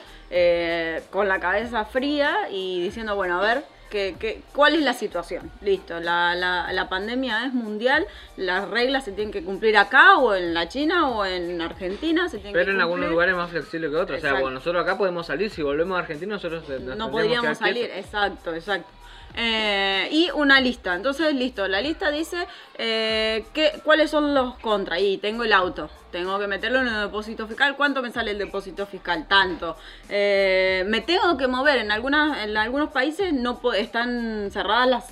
con 1.10 1.28
la 1.28 1.40
cabeza 1.40 1.86
fría 1.86 2.50
y 2.52 2.84
diciendo, 2.84 3.16
bueno, 3.16 3.40
a 3.40 3.42
ver, 3.42 3.64
que, 3.90 4.42
¿cuál 4.54 4.76
es 4.76 4.82
la 4.82 4.94
situación? 4.94 5.52
Listo, 5.62 6.00
la, 6.00 6.36
la, 6.36 6.72
la, 6.72 6.90
pandemia 6.90 7.46
es 7.46 7.54
mundial, 7.54 8.06
las 8.38 8.68
reglas 8.70 9.06
se 9.06 9.12
tienen 9.12 9.32
que 9.32 9.44
cumplir 9.44 9.78
acá 9.78 10.18
o 10.18 10.36
en 10.36 10.54
la 10.54 10.70
China 10.70 11.10
o 11.10 11.26
en 11.26 11.62
Argentina. 11.62 12.30
Se 12.30 12.38
tienen 12.38 12.54
Pero 12.54 12.72
en 12.72 12.82
algunos 12.82 13.10
lugares 13.10 13.36
más 13.36 13.50
flexible 13.50 13.90
que 13.90 13.96
otros. 13.96 14.20
O 14.20 14.22
sea, 14.22 14.34
bueno, 14.34 14.52
nosotros 14.52 14.84
acá 14.84 14.98
podemos 14.98 15.26
salir, 15.26 15.50
si 15.50 15.62
volvemos 15.62 15.98
a 15.98 16.00
Argentina 16.00 16.36
nosotros 16.36 16.64
no 16.70 17.12
podríamos 17.12 17.58
salir, 17.58 17.90
exacto, 17.94 18.54
exacto. 18.54 18.99
Eh, 19.36 20.10
y 20.12 20.30
una 20.32 20.60
lista. 20.60 20.96
Entonces, 20.96 21.34
listo, 21.34 21.68
la 21.68 21.82
lista 21.82 22.12
dice 22.12 22.48
eh, 22.78 23.46
cuáles 23.84 24.10
son 24.10 24.34
los 24.34 24.56
contras. 24.56 25.00
Y 25.02 25.18
tengo 25.18 25.44
el 25.44 25.54
auto, 25.54 25.90
tengo 26.12 26.38
que 26.40 26.48
meterlo 26.48 26.82
en 26.82 26.88
el 26.88 27.02
depósito 27.02 27.48
fiscal. 27.48 27.76
¿Cuánto 27.78 28.02
me 28.02 28.12
sale 28.12 28.32
el 28.32 28.38
depósito 28.38 28.86
fiscal? 28.86 29.28
Tanto. 29.28 29.78
Eh, 30.10 30.84
me 30.88 31.02
tengo 31.02 31.38
que 31.38 31.48
mover. 31.48 31.78
En, 31.78 31.92
algunas, 31.92 32.44
en 32.44 32.58
algunos 32.58 32.90
países 32.90 33.32
no 33.34 33.60
están 33.74 34.50
cerradas 34.52 34.88
las, 34.88 35.06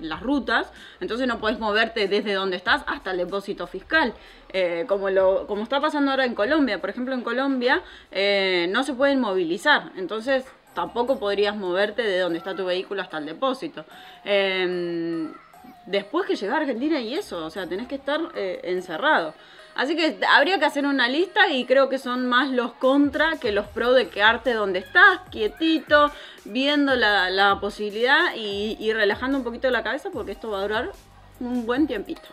las 0.00 0.20
rutas, 0.20 0.70
entonces 1.00 1.26
no 1.26 1.38
puedes 1.38 1.58
moverte 1.58 2.08
desde 2.08 2.34
donde 2.34 2.56
estás 2.56 2.82
hasta 2.86 3.12
el 3.12 3.18
depósito 3.18 3.66
fiscal. 3.66 4.12
como, 4.88 5.10
lo, 5.10 5.46
como 5.46 5.62
está 5.62 5.80
pasando 5.80 6.10
ahora 6.10 6.24
en 6.24 6.34
Colombia. 6.34 6.80
Por 6.80 6.90
ejemplo, 6.90 7.14
en 7.14 7.22
Colombia 7.22 7.82
no 8.12 8.82
se 8.82 8.92
pueden 8.94 9.20
movilizar. 9.20 9.92
Entonces 9.96 10.44
tampoco 10.74 11.18
podrías 11.18 11.56
moverte 11.56 12.02
de 12.02 12.18
donde 12.18 12.38
está 12.38 12.54
tu 12.54 12.64
vehículo 12.64 13.02
hasta 13.02 13.18
el 13.18 13.26
depósito. 13.26 13.84
Em, 14.24 15.32
después 15.86 16.26
que 16.26 16.36
llegar 16.36 16.58
a 16.58 16.60
Argentina 16.60 17.00
y 17.00 17.14
eso, 17.14 17.44
o 17.44 17.50
sea, 17.50 17.66
tenés 17.66 17.88
que 17.88 17.96
estar 17.96 18.20
eh, 18.34 18.60
encerrado. 18.64 19.34
Así 19.74 19.96
que 19.96 20.18
habría 20.28 20.58
que 20.58 20.64
hacer 20.64 20.84
una 20.84 21.08
lista 21.08 21.48
y 21.48 21.64
creo 21.64 21.88
que 21.88 21.98
son 21.98 22.26
más 22.26 22.50
los 22.50 22.72
contra 22.72 23.36
que 23.40 23.52
los 23.52 23.66
pro 23.66 23.92
de 23.92 24.08
quedarte 24.08 24.52
donde 24.52 24.80
estás, 24.80 25.20
quietito, 25.30 26.10
viendo 26.44 26.96
la, 26.96 27.58
posibilidad 27.60 28.34
y, 28.34 28.76
y 28.80 28.92
relajando 28.92 29.38
un 29.38 29.44
poquito 29.44 29.70
la 29.70 29.82
cabeza 29.82 30.10
porque 30.12 30.32
esto 30.32 30.50
va 30.50 30.58
a 30.58 30.62
durar 30.62 30.92
un 31.38 31.66
buen 31.66 31.86
tiempito. 31.86 32.28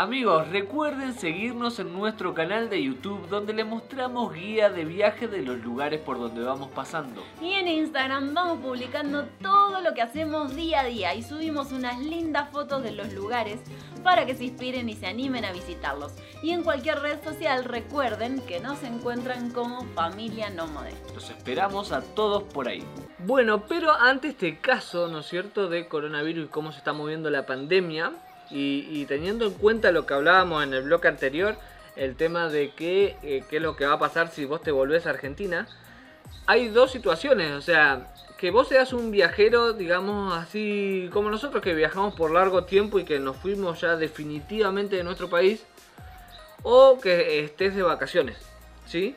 Amigos, 0.00 0.48
recuerden 0.48 1.12
seguirnos 1.12 1.78
en 1.78 1.92
nuestro 1.92 2.32
canal 2.32 2.70
de 2.70 2.82
YouTube 2.82 3.28
donde 3.28 3.52
les 3.52 3.66
mostramos 3.66 4.32
guía 4.32 4.70
de 4.70 4.86
viaje 4.86 5.28
de 5.28 5.42
los 5.42 5.58
lugares 5.62 6.00
por 6.00 6.18
donde 6.18 6.42
vamos 6.42 6.70
pasando. 6.70 7.22
Y 7.42 7.52
en 7.52 7.68
Instagram 7.68 8.32
vamos 8.32 8.60
publicando 8.60 9.26
todo 9.42 9.82
lo 9.82 9.92
que 9.92 10.00
hacemos 10.00 10.56
día 10.56 10.80
a 10.80 10.84
día 10.84 11.14
y 11.14 11.22
subimos 11.22 11.70
unas 11.72 12.00
lindas 12.00 12.48
fotos 12.50 12.82
de 12.82 12.92
los 12.92 13.12
lugares 13.12 13.60
para 14.02 14.24
que 14.24 14.34
se 14.34 14.44
inspiren 14.44 14.88
y 14.88 14.94
se 14.94 15.06
animen 15.06 15.44
a 15.44 15.52
visitarlos. 15.52 16.14
Y 16.42 16.52
en 16.52 16.62
cualquier 16.62 17.00
red 17.00 17.22
social 17.22 17.66
recuerden 17.66 18.40
que 18.46 18.58
nos 18.58 18.82
encuentran 18.82 19.50
como 19.50 19.84
familia 19.94 20.48
nómade. 20.48 20.94
Los 21.14 21.28
esperamos 21.28 21.92
a 21.92 22.00
todos 22.00 22.44
por 22.44 22.68
ahí. 22.68 22.82
Bueno, 23.18 23.66
pero 23.66 23.92
ante 23.92 24.28
este 24.28 24.60
caso, 24.60 25.08
¿no 25.08 25.18
es 25.18 25.26
cierto?, 25.26 25.68
de 25.68 25.88
coronavirus 25.88 26.46
y 26.46 26.48
cómo 26.48 26.72
se 26.72 26.78
está 26.78 26.94
moviendo 26.94 27.28
la 27.28 27.44
pandemia, 27.44 28.14
y, 28.50 29.04
teniendo 29.06 29.46
en 29.46 29.54
cuenta 29.54 29.92
lo 29.92 30.06
que 30.06 30.14
hablábamos 30.14 30.64
en 30.64 30.74
el 30.74 30.82
bloque 30.82 31.08
anterior, 31.08 31.56
el 31.96 32.16
tema 32.16 32.48
de 32.48 32.72
qué, 32.74 33.16
eh, 33.22 33.44
qué 33.48 33.56
es 33.56 33.62
lo 33.62 33.76
que 33.76 33.86
va 33.86 33.94
a 33.94 33.98
pasar 33.98 34.30
si 34.30 34.44
vos 34.44 34.62
te 34.62 34.70
volvés 34.70 35.06
a 35.06 35.10
Argentina, 35.10 35.68
hay 36.46 36.68
dos 36.68 36.90
situaciones, 36.90 37.52
o 37.52 37.60
sea, 37.60 38.12
que 38.38 38.50
vos 38.50 38.68
seas 38.68 38.92
un 38.92 39.10
viajero, 39.10 39.72
digamos 39.72 40.34
así 40.34 41.10
como 41.12 41.30
nosotros 41.30 41.62
que 41.62 41.74
viajamos 41.74 42.14
por 42.14 42.30
largo 42.30 42.64
tiempo 42.64 42.98
y 42.98 43.04
que 43.04 43.18
nos 43.20 43.36
fuimos 43.36 43.80
ya 43.80 43.96
definitivamente 43.96 44.96
de 44.96 45.04
nuestro 45.04 45.28
país, 45.28 45.64
o 46.62 46.98
que 47.00 47.44
estés 47.44 47.74
de 47.74 47.82
vacaciones, 47.82 48.38
¿sí? 48.86 49.16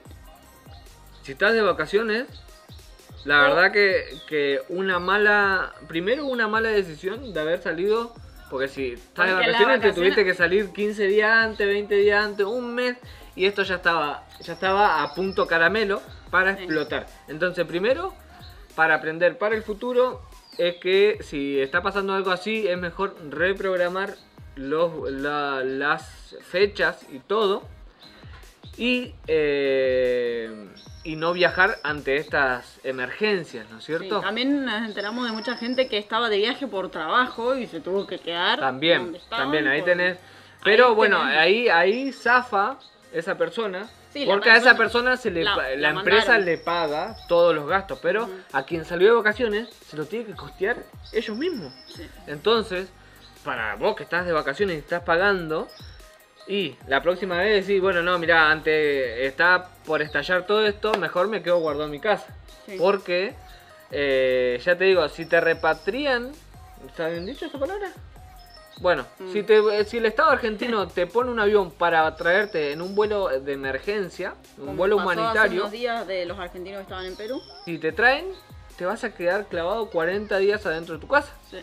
Si 1.24 1.32
estás 1.32 1.54
de 1.54 1.62
vacaciones, 1.62 2.28
la 3.26 3.42
verdad 3.42 3.72
que, 3.72 4.06
que 4.28 4.62
una 4.68 5.00
mala, 5.00 5.74
primero 5.88 6.26
una 6.26 6.48
mala 6.48 6.70
decisión 6.70 7.34
de 7.34 7.40
haber 7.40 7.62
salido 7.62 8.14
porque 8.54 8.68
si 8.68 8.92
estás 8.92 9.26
de 9.26 9.34
vacaciones, 9.34 9.82
te 9.82 9.94
tuviste 9.94 10.24
que 10.24 10.36
salir 10.36 10.70
15 10.70 11.08
días 11.08 11.32
antes, 11.32 11.66
20 11.66 11.96
días 11.96 12.24
antes, 12.24 12.46
un 12.46 12.76
mes, 12.76 12.98
y 13.36 13.48
esto 13.48 13.64
ya 13.64 13.78
estaba, 13.78 14.28
ya 14.42 14.54
estaba 14.54 15.02
a 15.02 15.16
punto 15.16 15.48
caramelo 15.48 16.04
para 16.30 16.52
explotar. 16.52 17.08
Entonces, 17.28 17.66
primero, 17.66 18.14
para 18.76 18.94
aprender 18.94 19.40
para 19.40 19.56
el 19.56 19.64
futuro, 19.64 20.22
es 20.60 20.76
que 20.76 21.18
si 21.22 21.60
está 21.60 21.82
pasando 21.82 22.14
algo 22.14 22.30
así, 22.30 22.68
es 22.68 22.78
mejor 22.78 23.16
reprogramar 23.32 24.14
los, 24.56 25.12
las 25.12 26.36
fechas 26.44 27.08
y 27.12 27.18
todo. 27.22 27.64
Y 28.78 29.16
eh, 29.26 30.68
y 31.04 31.16
no 31.16 31.34
viajar 31.34 31.80
ante 31.84 32.18
estas 32.18 32.80
emergencias, 32.84 33.70
¿no 33.70 33.80
es 33.80 33.84
cierto? 33.84 34.22
también 34.22 34.66
nos 34.66 34.86
enteramos 34.86 35.26
de 35.26 35.32
mucha 35.34 35.58
gente 35.58 35.88
que 35.88 35.98
estaba 35.98 36.30
de 36.30 36.38
viaje 36.38 36.68
por 36.68 36.90
trabajo 36.90 37.56
y 37.56 37.68
se 37.68 37.80
tuvo 37.80 38.08
que 38.08 38.20
quedar. 38.20 38.60
También, 38.60 39.18
también 39.30 39.68
ahí 39.68 39.82
tenés. 39.82 40.18
Pero 40.64 40.96
bueno, 40.96 41.22
ahí 41.22 41.68
ahí 41.68 42.14
zafa 42.14 42.78
esa 43.12 43.38
persona. 43.38 43.90
porque 44.26 44.50
a 44.50 44.58
esa 44.58 44.78
persona 44.78 45.18
se 45.18 45.30
le 45.30 45.44
la, 45.44 45.90
empresa 45.90 46.38
le 46.38 46.58
paga 46.58 47.16
todos 47.28 47.54
los 47.54 47.68
gastos, 47.68 48.00
pero 48.02 48.30
a 48.54 48.64
quien 48.64 48.86
salió 48.86 49.10
de 49.10 49.16
vacaciones 49.16 49.70
se 49.86 49.98
lo 49.98 50.06
tiene 50.06 50.26
que 50.26 50.34
costear 50.34 50.78
ellos 51.12 51.38
mismos. 51.38 51.74
Entonces, 52.28 52.90
para 53.44 53.76
vos 53.76 53.96
que 53.96 54.04
estás 54.04 54.26
de 54.26 54.32
vacaciones 54.32 54.78
y 54.78 54.80
estás 54.80 55.04
pagando, 55.04 55.68
y 56.48 56.76
la 56.88 57.02
próxima 57.02 57.38
vez 57.38 57.66
decís, 57.66 57.82
bueno, 57.82 58.02
no, 58.02 58.20
mira, 58.20 58.52
antes 58.52 59.20
está 59.20 59.70
por 59.86 60.02
estallar 60.02 60.46
todo 60.46 60.66
esto, 60.66 60.94
mejor 60.96 61.28
me 61.28 61.42
quedo 61.42 61.60
guardado 61.60 61.86
en 61.86 61.92
mi 61.92 62.00
casa. 62.00 62.36
Porque, 62.78 63.34
eh, 63.92 64.60
ya 64.64 64.78
te 64.78 64.86
digo, 64.86 65.08
si 65.10 65.26
te 65.26 65.40
repatrian, 65.40 66.32
¿está 66.86 67.08
bien 67.08 67.26
dicho 67.26 67.46
esa 67.46 67.58
palabra? 67.58 67.92
Bueno, 68.82 69.06
mm. 69.20 69.32
si, 69.32 69.44
te, 69.44 69.86
si 69.86 69.98
el 69.98 70.06
Estado 70.06 70.32
argentino 70.32 70.88
te 70.94 71.08
pone 71.08 71.32
un 71.32 71.40
avión 71.40 71.72
para 71.72 72.14
traerte 72.16 72.72
en 72.74 72.82
un 72.82 72.96
vuelo 72.96 73.28
de 73.28 73.54
emergencia, 73.54 74.36
un 74.58 74.76
vuelo 74.76 74.98
humanitario. 74.98 75.66
Hace 75.66 75.78
días 75.78 76.08
de 76.08 76.26
los 76.26 76.38
argentinos 76.40 76.80
que 76.80 76.84
estaban 76.84 77.06
en 77.06 77.16
Perú. 77.16 77.42
Si 77.64 77.78
te 77.78 77.92
traen, 77.94 78.26
te 78.78 78.86
vas 78.86 79.04
a 79.04 79.14
quedar 79.14 79.46
clavado 79.46 79.90
40 79.90 80.38
días 80.40 80.66
adentro 80.66 80.96
de 80.96 81.02
tu 81.02 81.08
casa. 81.08 81.34
Sí. 81.50 81.60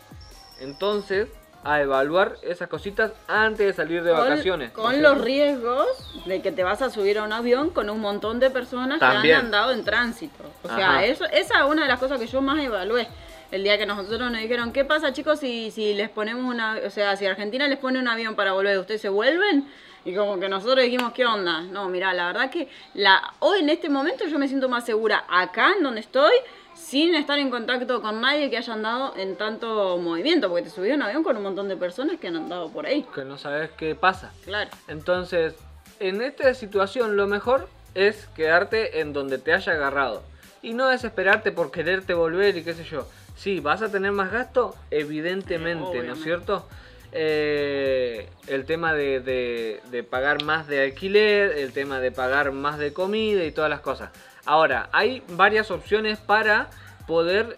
Entonces, 0.61 1.29
a 1.63 1.81
evaluar 1.81 2.37
esas 2.43 2.69
cositas 2.69 3.13
antes 3.29 3.67
de 3.67 3.73
salir 3.73 4.03
de 4.03 4.13
vacaciones. 4.13 4.73
Con 4.73 5.03
los 5.03 5.21
riesgos 5.21 5.87
de 6.25 6.41
que 6.41 6.53
te 6.53 6.63
vas 6.63 6.81
a 6.83 6.91
subir 6.91 7.19
a 7.19 7.25
un 7.25 7.33
avión 7.33 7.71
con 7.71 7.91
un 7.91 8.01
montón 8.01 8.41
de 8.41 8.51
personas 8.51 8.99
que 8.99 9.05
han 9.05 9.45
andado 9.47 9.73
en 9.73 9.85
tránsito. 9.85 10.45
O 10.63 10.69
sea, 10.69 11.05
eso, 11.05 11.25
esa 11.27 11.59
es 11.59 11.65
una 11.65 11.83
de 11.83 11.89
las 11.89 11.99
cosas 11.99 12.19
que 12.19 12.27
yo 12.27 12.41
más 12.41 12.63
evalué. 12.63 13.09
El 13.51 13.65
día 13.65 13.77
que 13.77 13.85
nosotros 13.85 14.31
nos 14.31 14.41
dijeron, 14.41 14.73
¿qué 14.73 14.85
pasa 14.85 15.13
chicos 15.13 15.41
si, 15.41 15.73
si 15.73 15.93
les 15.95 16.09
ponemos 16.09 16.45
una, 16.45 16.79
o 16.87 16.91
sea, 16.91 17.17
si 17.17 17.27
Argentina 17.27 17.67
les 17.67 17.79
pone 17.79 17.99
un 17.99 18.07
avión 18.07 18.37
para 18.37 18.53
volver, 18.53 18.79
¿ustedes 18.79 19.01
se 19.01 19.09
vuelven? 19.09 19.67
Y 20.05 20.15
como 20.15 20.39
que 20.39 20.49
nosotros 20.49 20.85
dijimos, 20.85 21.13
¿qué 21.13 21.27
onda? 21.27 21.61
No, 21.63 21.89
mira, 21.89 22.15
la 22.15 22.27
verdad 22.27 22.51
que 22.51 22.69
la, 22.95 23.35
hoy 23.41 23.61
en 23.61 23.69
este 23.69 23.89
momento 23.89 24.25
yo 24.27 24.39
me 24.39 24.49
siento 24.49 24.69
más 24.69 24.87
segura 24.87 25.25
acá 25.29 25.75
en 25.77 25.83
donde 25.83 26.01
estoy 26.01 26.33
sin 26.81 27.15
estar 27.15 27.39
en 27.39 27.51
contacto 27.51 28.01
con 28.01 28.21
nadie 28.21 28.51
que 28.51 28.57
haya 28.57 28.73
andado 28.73 29.15
en 29.17 29.37
tanto 29.37 29.99
movimiento, 29.99 30.49
porque 30.49 30.65
te 30.65 30.71
subí 30.71 30.91
a 30.91 30.95
un 30.95 31.03
avión 31.03 31.23
con 31.23 31.37
un 31.37 31.43
montón 31.43 31.69
de 31.69 31.77
personas 31.77 32.19
que 32.19 32.29
han 32.29 32.37
andado 32.37 32.71
por 32.71 32.87
ahí. 32.87 33.07
Que 33.15 33.25
no 33.25 33.39
sabes 33.39 33.71
qué 33.77 33.95
pasa. 33.95 34.33
Claro. 34.45 34.71
Entonces, 34.89 35.55
en 36.01 36.23
esta 36.23 36.53
situación 36.55 37.17
lo 37.17 37.27
mejor 37.27 37.69
es 37.95 38.27
quedarte 38.35 39.01
en 39.01 39.13
donde 39.13 39.39
te 39.39 39.53
haya 39.53 39.73
agarrado. 39.73 40.23
Y 40.63 40.73
no 40.75 40.89
desesperarte 40.89 41.53
por 41.53 41.71
quererte 41.71 42.15
volver 42.15 42.57
y 42.57 42.65
qué 42.65 42.75
sé 42.75 42.85
yo. 42.85 43.07
Sí, 43.37 43.61
vas 43.61 43.83
a 43.83 43.91
tener 43.91 44.13
más 44.13 44.33
gasto, 44.33 44.75
evidentemente, 44.91 46.03
¿no 46.03 46.15
es 46.15 46.23
cierto? 46.23 46.67
Eh, 47.13 48.29
el 48.47 48.65
tema 48.65 48.95
de, 48.95 49.21
de 49.21 50.03
pagar 50.03 50.43
más 50.45 50.67
de 50.67 50.85
alquiler, 50.85 51.53
el 51.59 51.73
tema 51.73 52.01
de 52.01 52.11
pagar 52.11 52.53
más 52.53 52.79
de 52.79 52.93
comida 52.93 53.45
y 53.45 53.53
todas 53.53 53.71
las 53.71 53.81
cosas. 53.81 54.11
Ahora, 54.45 54.89
hay 54.93 55.23
varias 55.29 55.71
opciones 55.71 56.19
para 56.19 56.71
poder 57.07 57.57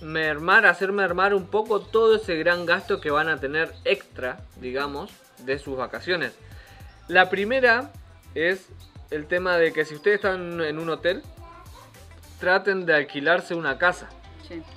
mermar, 0.00 0.66
hacer 0.66 0.92
mermar 0.92 1.34
un 1.34 1.46
poco 1.46 1.80
todo 1.80 2.16
ese 2.16 2.36
gran 2.36 2.66
gasto 2.66 3.00
que 3.00 3.10
van 3.10 3.28
a 3.28 3.38
tener 3.38 3.72
extra, 3.84 4.40
digamos, 4.56 5.10
de 5.38 5.58
sus 5.58 5.76
vacaciones. 5.76 6.32
La 7.08 7.30
primera 7.30 7.90
es 8.34 8.68
el 9.10 9.26
tema 9.26 9.56
de 9.56 9.72
que 9.72 9.84
si 9.84 9.94
ustedes 9.94 10.16
están 10.16 10.60
en 10.60 10.78
un 10.78 10.88
hotel, 10.90 11.22
traten 12.38 12.86
de 12.86 12.94
alquilarse 12.94 13.54
una 13.54 13.78
casa. 13.78 14.08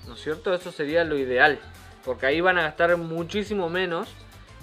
¿No 0.08 0.14
es 0.14 0.22
cierto? 0.22 0.54
Eso 0.54 0.72
sería 0.72 1.04
lo 1.04 1.18
ideal. 1.18 1.60
Porque 2.06 2.26
ahí 2.26 2.42
van 2.42 2.58
a 2.58 2.64
gastar 2.64 2.96
muchísimo 2.98 3.70
menos 3.70 4.10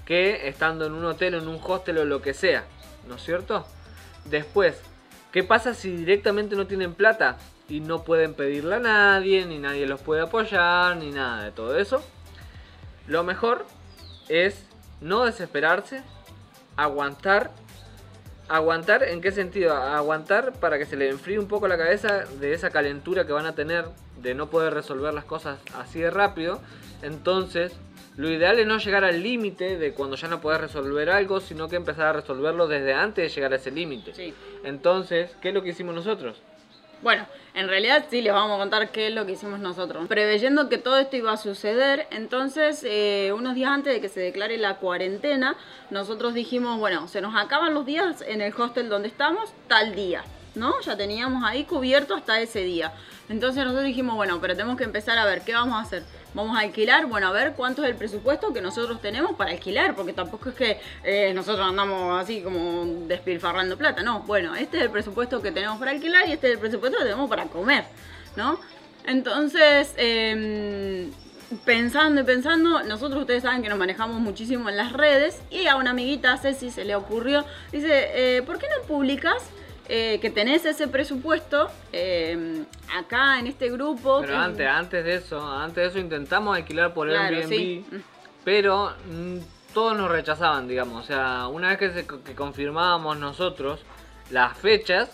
que 0.05 0.49
estando 0.49 0.87
en 0.87 0.93
un 0.93 1.05
hotel, 1.05 1.35
en 1.35 1.49
un 1.49 1.61
hostel 1.63 1.99
o 1.99 2.05
lo 2.05 2.21
que 2.23 2.35
sea. 2.35 2.65
¿No 3.09 3.17
es 3.17 3.23
cierto? 3.23 3.67
Después, 4.25 4.81
¿Qué 5.33 5.45
pasa 5.45 5.75
si 5.75 5.97
directamente 5.97 6.57
no 6.57 6.67
tienen 6.67 6.95
plata 6.95 7.39
y 7.69 7.81
no 7.81 8.03
pueden 8.03 8.35
pedirle 8.35 8.77
a 8.77 8.81
nadie, 8.81 9.47
ni 9.47 9.59
nadie 9.59 9.87
los 9.87 10.01
puede 10.01 10.23
apoyar, 10.23 10.97
ni 10.97 11.11
nada 11.11 11.45
de 11.45 11.53
todo 11.53 11.79
eso? 11.79 12.03
Lo 13.07 13.23
mejor 13.23 13.67
es 14.29 14.65
no 15.01 15.25
desesperarse, 15.25 16.03
aguantar 16.77 17.53
Aguantar, 18.51 19.05
¿en 19.05 19.21
qué 19.21 19.31
sentido? 19.31 19.77
Aguantar 19.77 20.55
para 20.55 20.77
que 20.77 20.85
se 20.85 20.97
le 20.97 21.09
enfríe 21.09 21.39
un 21.39 21.47
poco 21.47 21.69
la 21.69 21.79
cabeza 21.79 22.25
de 22.41 22.53
esa 22.53 22.71
calentura 22.71 23.25
que 23.25 23.33
van 23.33 23.47
a 23.47 23.55
tener 23.55 23.85
de 24.21 24.35
no 24.35 24.51
poder 24.51 24.75
resolver 24.75 25.15
las 25.15 25.25
cosas 25.25 25.61
así 25.79 26.01
de 26.01 26.11
rápido. 26.11 26.61
Entonces, 27.03 27.71
lo 28.17 28.31
ideal 28.31 28.59
es 28.59 28.67
no 28.67 28.79
llegar 28.79 29.05
al 29.05 29.23
límite 29.23 29.79
de 29.79 29.93
cuando 29.93 30.17
ya 30.17 30.29
no 30.29 30.41
puedes 30.41 30.61
resolver 30.61 31.11
algo, 31.11 31.41
sino 31.41 31.69
que 31.69 31.77
empezar 31.77 32.07
a 32.07 32.13
resolverlo 32.13 32.69
desde 32.69 32.93
antes 32.93 33.25
de 33.25 33.35
llegar 33.35 33.53
a 33.53 33.57
ese 33.57 33.71
límite. 33.71 34.15
Sí. 34.15 34.35
Entonces, 34.65 35.37
¿qué 35.41 35.49
es 35.49 35.55
lo 35.55 35.63
que 35.63 35.71
hicimos 35.71 35.95
nosotros? 35.95 36.37
Bueno, 37.03 37.27
en 37.55 37.69
realidad 37.69 38.05
sí 38.11 38.21
les 38.21 38.33
vamos 38.33 38.57
a 38.57 38.59
contar 38.59 38.91
qué 38.91 39.07
es 39.07 39.15
lo 39.15 39.25
que 39.25 39.33
hicimos 39.33 39.59
nosotros. 39.59 40.07
Preveyendo 40.07 40.69
que 40.69 40.77
todo 40.77 40.99
esto 40.99 41.17
iba 41.17 41.33
a 41.33 41.39
suceder, 41.39 42.07
entonces 42.11 42.85
eh, 42.85 43.33
unos 43.35 43.55
días 43.55 43.71
antes 43.71 43.95
de 43.95 44.01
que 44.03 44.11
se 44.11 44.21
declare 44.21 44.59
la 44.59 44.77
cuarentena, 44.77 45.57
nosotros 45.89 46.35
dijimos, 46.35 46.79
bueno, 46.79 47.09
se 47.09 47.23
nos 47.23 47.35
acaban 47.35 47.73
los 47.73 47.87
días 47.87 48.23
en 48.27 48.43
el 48.43 48.53
hostel 48.53 48.91
donde 48.91 49.09
estamos, 49.09 49.55
tal 49.67 49.95
día. 49.95 50.25
¿no? 50.55 50.81
Ya 50.81 50.97
teníamos 50.97 51.45
ahí 51.45 51.65
cubierto 51.65 52.15
hasta 52.15 52.41
ese 52.41 52.63
día. 52.65 52.93
Entonces 53.29 53.63
nosotros 53.65 53.85
dijimos, 53.85 54.17
bueno, 54.17 54.39
pero 54.41 54.55
tenemos 54.55 54.77
que 54.77 54.85
empezar 54.85 55.19
a 55.19 55.25
ver 55.25 55.43
qué 55.43 55.55
vamos 55.55 55.77
a 55.77 55.81
hacer. 55.83 56.03
Vamos 56.33 56.57
a 56.57 56.61
alquilar, 56.61 57.07
bueno, 57.07 57.29
a 57.29 57.33
ver 57.33 57.55
cuánto 57.57 57.83
es 57.83 57.91
el 57.91 57.97
presupuesto 57.97 58.53
que 58.53 58.61
nosotros 58.61 59.01
tenemos 59.01 59.35
para 59.35 59.51
alquilar, 59.51 59.97
porque 59.97 60.13
tampoco 60.13 60.51
es 60.51 60.55
que 60.55 60.81
eh, 61.03 61.33
nosotros 61.35 61.67
andamos 61.67 62.21
así 62.21 62.41
como 62.41 62.85
despilfarrando 63.07 63.77
plata, 63.77 64.03
no. 64.03 64.21
Bueno, 64.21 64.55
este 64.55 64.79
es 64.79 64.85
el 64.85 64.91
presupuesto 64.91 65.43
que 65.43 65.51
tenemos 65.51 65.79
para 65.79 65.91
alquilar 65.91 66.29
y 66.29 66.33
este 66.33 66.49
es 66.49 66.53
el 66.55 66.59
presupuesto 66.61 66.99
que 66.99 67.05
tenemos 67.05 67.29
para 67.29 67.47
comer, 67.47 67.85
¿no? 68.37 68.61
Entonces, 69.05 69.93
em, 69.97 71.11
pensando 71.65 72.21
y 72.21 72.25
pensando, 72.25 72.83
nosotros 72.85 73.23
ustedes 73.23 73.43
saben 73.43 73.63
que 73.63 73.69
nos 73.69 73.79
manejamos 73.79 74.21
muchísimo 74.21 74.69
en 74.69 74.77
las 74.77 74.93
redes 74.93 75.43
y 75.51 75.67
a 75.67 75.77
una 75.77 75.91
amiguita, 75.91 76.37
Ceci, 76.37 76.71
se 76.71 76.85
le 76.85 76.95
ocurrió, 76.95 77.45
dice, 77.73 78.37
eh, 78.37 78.43
¿por 78.43 78.59
qué 78.59 78.67
no 78.69 78.87
publicas 78.87 79.43
eh, 79.93 80.21
que 80.21 80.31
tenés 80.31 80.65
ese 80.65 80.87
presupuesto 80.87 81.69
eh, 81.93 82.63
acá 82.97 83.41
en 83.41 83.49
este 83.49 83.69
grupo. 83.69 84.21
Pero 84.21 84.37
antes, 84.37 84.65
antes 84.65 85.05
de 85.05 85.15
eso, 85.17 85.45
antes 85.45 85.75
de 85.75 85.87
eso 85.87 85.99
intentamos 85.99 86.57
alquilar 86.57 86.95
por 86.95 87.11
Airbnb, 87.11 87.83
pero 88.45 88.95
mm, 89.11 89.39
todos 89.75 89.97
nos 89.97 90.09
rechazaban, 90.09 90.69
digamos. 90.69 91.03
O 91.03 91.07
sea, 91.09 91.49
una 91.49 91.75
vez 91.75 91.79
que, 91.79 92.07
que 92.07 92.35
confirmábamos 92.37 93.19
nosotros 93.19 93.81
las 94.31 94.57
fechas, 94.57 95.11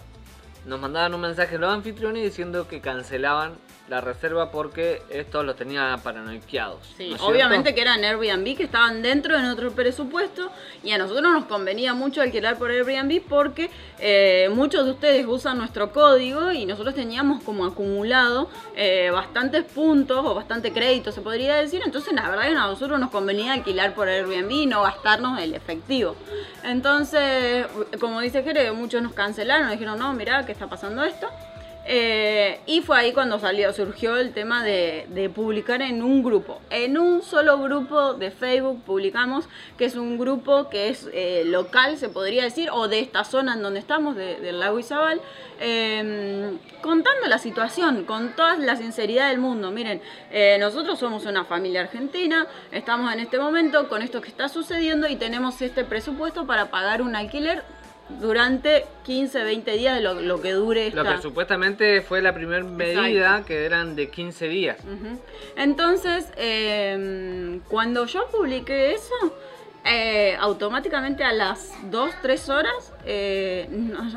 nos 0.66 0.78
mandaban 0.78 1.14
un 1.14 1.22
mensaje 1.22 1.56
los 1.56 1.72
anfitriones 1.72 2.22
diciendo 2.22 2.68
que 2.68 2.82
cancelaban 2.82 3.54
la 3.88 4.00
reserva 4.00 4.50
porque 4.50 5.02
estos 5.10 5.44
los 5.44 5.56
tenía 5.56 5.98
paranoiqueados. 6.02 6.94
Sí, 6.96 7.14
obviamente 7.20 7.74
que 7.74 7.80
eran 7.80 8.02
Airbnb 8.04 8.56
que 8.56 8.64
estaban 8.64 9.02
dentro 9.02 9.36
de 9.36 9.42
nuestro 9.42 9.70
presupuesto 9.72 10.50
y 10.82 10.90
a 10.90 10.98
nosotros 10.98 11.32
nos 11.32 11.44
convenía 11.44 11.94
mucho 11.94 12.20
alquilar 12.20 12.58
por 12.58 12.70
Airbnb 12.70 13.22
porque 13.28 13.70
eh, 13.98 14.48
muchos 14.52 14.84
de 14.84 14.90
ustedes 14.90 15.26
usan 15.26 15.58
nuestro 15.58 15.92
código 15.92 16.50
y 16.50 16.66
nosotros 16.66 16.94
teníamos 16.94 17.42
como 17.44 17.64
acumulado 17.64 18.50
eh, 18.74 19.10
bastantes 19.12 19.64
puntos 19.64 20.18
o 20.24 20.34
bastante 20.34 20.72
crédito 20.72 21.12
se 21.12 21.20
podría 21.20 21.56
decir, 21.56 21.82
entonces 21.84 22.12
la 22.12 22.28
verdad 22.28 22.44
que 22.44 22.56
a 22.56 22.66
nosotros 22.66 22.98
nos 22.98 23.10
convenía 23.10 23.52
alquilar 23.52 23.94
por 23.94 24.08
Airbnb 24.08 24.50
y 24.50 24.66
no 24.66 24.82
gastarnos 24.82 25.40
el 25.40 25.54
efectivo. 25.54 26.16
Entonces, 26.64 27.66
como 28.00 28.20
dice 28.20 28.42
Jere, 28.42 28.72
muchos 28.72 29.00
nos 29.02 29.12
cancelaron, 29.12 29.70
dijeron, 29.70 29.98
no, 29.98 30.12
mira, 30.12 30.44
¿qué 30.44 30.52
está 30.52 30.66
pasando 30.66 31.04
esto? 31.04 31.28
Eh, 31.88 32.58
y 32.66 32.80
fue 32.80 32.98
ahí 32.98 33.12
cuando 33.12 33.38
salió, 33.38 33.72
surgió 33.72 34.16
el 34.16 34.32
tema 34.32 34.64
de, 34.64 35.30
publicar 35.32 35.82
en 35.82 36.02
un 36.02 36.24
grupo. 36.24 36.60
En 36.68 36.98
un 36.98 37.22
solo 37.22 37.60
grupo 37.60 38.14
de 38.14 38.32
Facebook 38.32 38.82
publicamos, 38.82 39.48
que 39.78 39.84
es 39.84 39.94
un 39.94 40.18
grupo 40.18 40.68
que 40.68 40.88
es 40.88 41.08
eh, 41.12 41.44
local, 41.46 41.96
se 41.96 42.08
podría 42.08 42.42
decir, 42.42 42.70
o 42.72 42.88
de 42.88 42.98
esta 42.98 43.22
zona 43.22 43.54
en 43.54 43.62
donde 43.62 43.78
estamos, 43.78 44.16
del 44.16 44.58
lago 44.58 44.80
Izabal, 44.80 45.20
em, 45.60 46.58
contando 46.82 47.28
la 47.28 47.38
situación 47.38 48.04
con 48.04 48.34
toda 48.34 48.56
la 48.56 48.74
sinceridad 48.74 49.28
del 49.28 49.38
mundo. 49.38 49.70
Miren, 49.70 50.02
eh, 50.32 50.56
nosotros 50.58 50.98
somos 50.98 51.24
una 51.24 51.44
familia 51.44 51.82
argentina, 51.82 52.48
estamos 52.72 53.12
en 53.12 53.20
este 53.20 53.38
momento 53.38 53.88
con 53.88 54.02
esto 54.02 54.20
que 54.20 54.28
está 54.28 54.48
sucediendo 54.48 55.08
y 55.08 55.14
tenemos 55.14 55.62
este 55.62 55.84
presupuesto 55.84 56.46
para 56.46 56.70
pagar 56.70 57.00
un 57.00 57.14
alquiler 57.14 57.62
durante 58.08 58.84
15, 59.04 59.42
20 59.42 59.72
días 59.72 59.96
de 59.96 60.02
lo, 60.02 60.40
que 60.40 60.52
dure 60.52 60.86
esta... 60.88 61.02
Lo 61.02 61.16
que 61.16 61.22
supuestamente 61.22 62.02
fue 62.02 62.22
la 62.22 62.32
primera 62.32 62.62
medida, 62.64 63.44
que 63.44 63.64
eran 63.64 63.96
de 63.96 64.10
15 64.10 64.48
días. 64.48 64.78
Entonces, 65.56 66.32
em, 66.36 67.60
cuando 67.68 68.06
yo 68.06 68.28
publiqué 68.28 68.94
eso, 68.94 69.14
eh, 69.84 70.36
automáticamente 70.40 71.24
a 71.24 71.32
las 71.32 71.72
2, 71.90 72.10
3 72.22 72.48
horas 72.48 72.92
eh, 73.04 73.68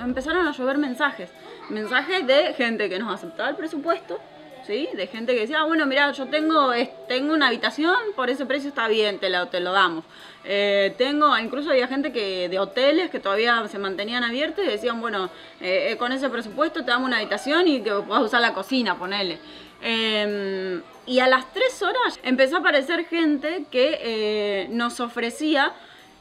empezaron 0.03 0.47
a 0.47 0.51
llover 0.51 0.77
mensajes. 0.77 1.31
Mensajes 1.69 2.25
de 2.25 2.53
gente 2.53 2.89
que 2.89 2.99
nos 2.99 3.13
aceptaba 3.13 3.49
el 3.49 3.55
presupuesto, 3.55 4.19
¿sí? 4.65 4.89
De 4.95 5.07
gente 5.07 5.33
que 5.33 5.41
decía, 5.41 5.59
ah, 5.61 5.65
bueno, 5.65 5.85
mira, 5.85 6.11
yo 6.11 6.27
tengo, 6.27 6.71
tengo 7.07 7.33
una 7.33 7.47
habitación, 7.47 7.95
por 8.15 8.29
ese 8.29 8.45
precio 8.45 8.69
está 8.69 8.87
bien, 8.87 9.19
te 9.19 9.29
lo, 9.29 9.47
te 9.47 9.59
lo 9.59 9.71
damos. 9.71 10.05
Eh, 10.51 10.95
tengo, 10.97 11.37
incluso 11.37 11.69
había 11.69 11.87
gente 11.87 12.11
que 12.11 12.49
de 12.49 12.57
hoteles 12.57 13.11
que 13.11 13.19
todavía 13.19 13.67
se 13.67 13.77
mantenían 13.77 14.23
abiertos 14.23 14.65
y 14.65 14.67
decían, 14.67 14.99
bueno, 14.99 15.29
eh, 15.61 15.95
con 15.99 16.11
ese 16.11 16.27
presupuesto 16.27 16.83
te 16.83 16.89
damos 16.89 17.05
una 17.05 17.17
habitación 17.17 17.67
y 17.67 17.81
que 17.81 17.91
puedas 17.91 18.23
usar 18.23 18.41
la 18.41 18.55
cocina, 18.55 18.97
ponele. 18.97 19.37
Em, 19.79 20.81
y 21.05 21.19
a 21.19 21.27
las 21.27 21.53
3 21.53 21.83
horas 21.83 22.19
empezó 22.23 22.55
a 22.55 22.59
aparecer 22.61 23.05
gente 23.05 23.65
que 23.69 23.99
eh, 24.01 24.67
nos 24.71 24.99
ofrecía 24.99 25.71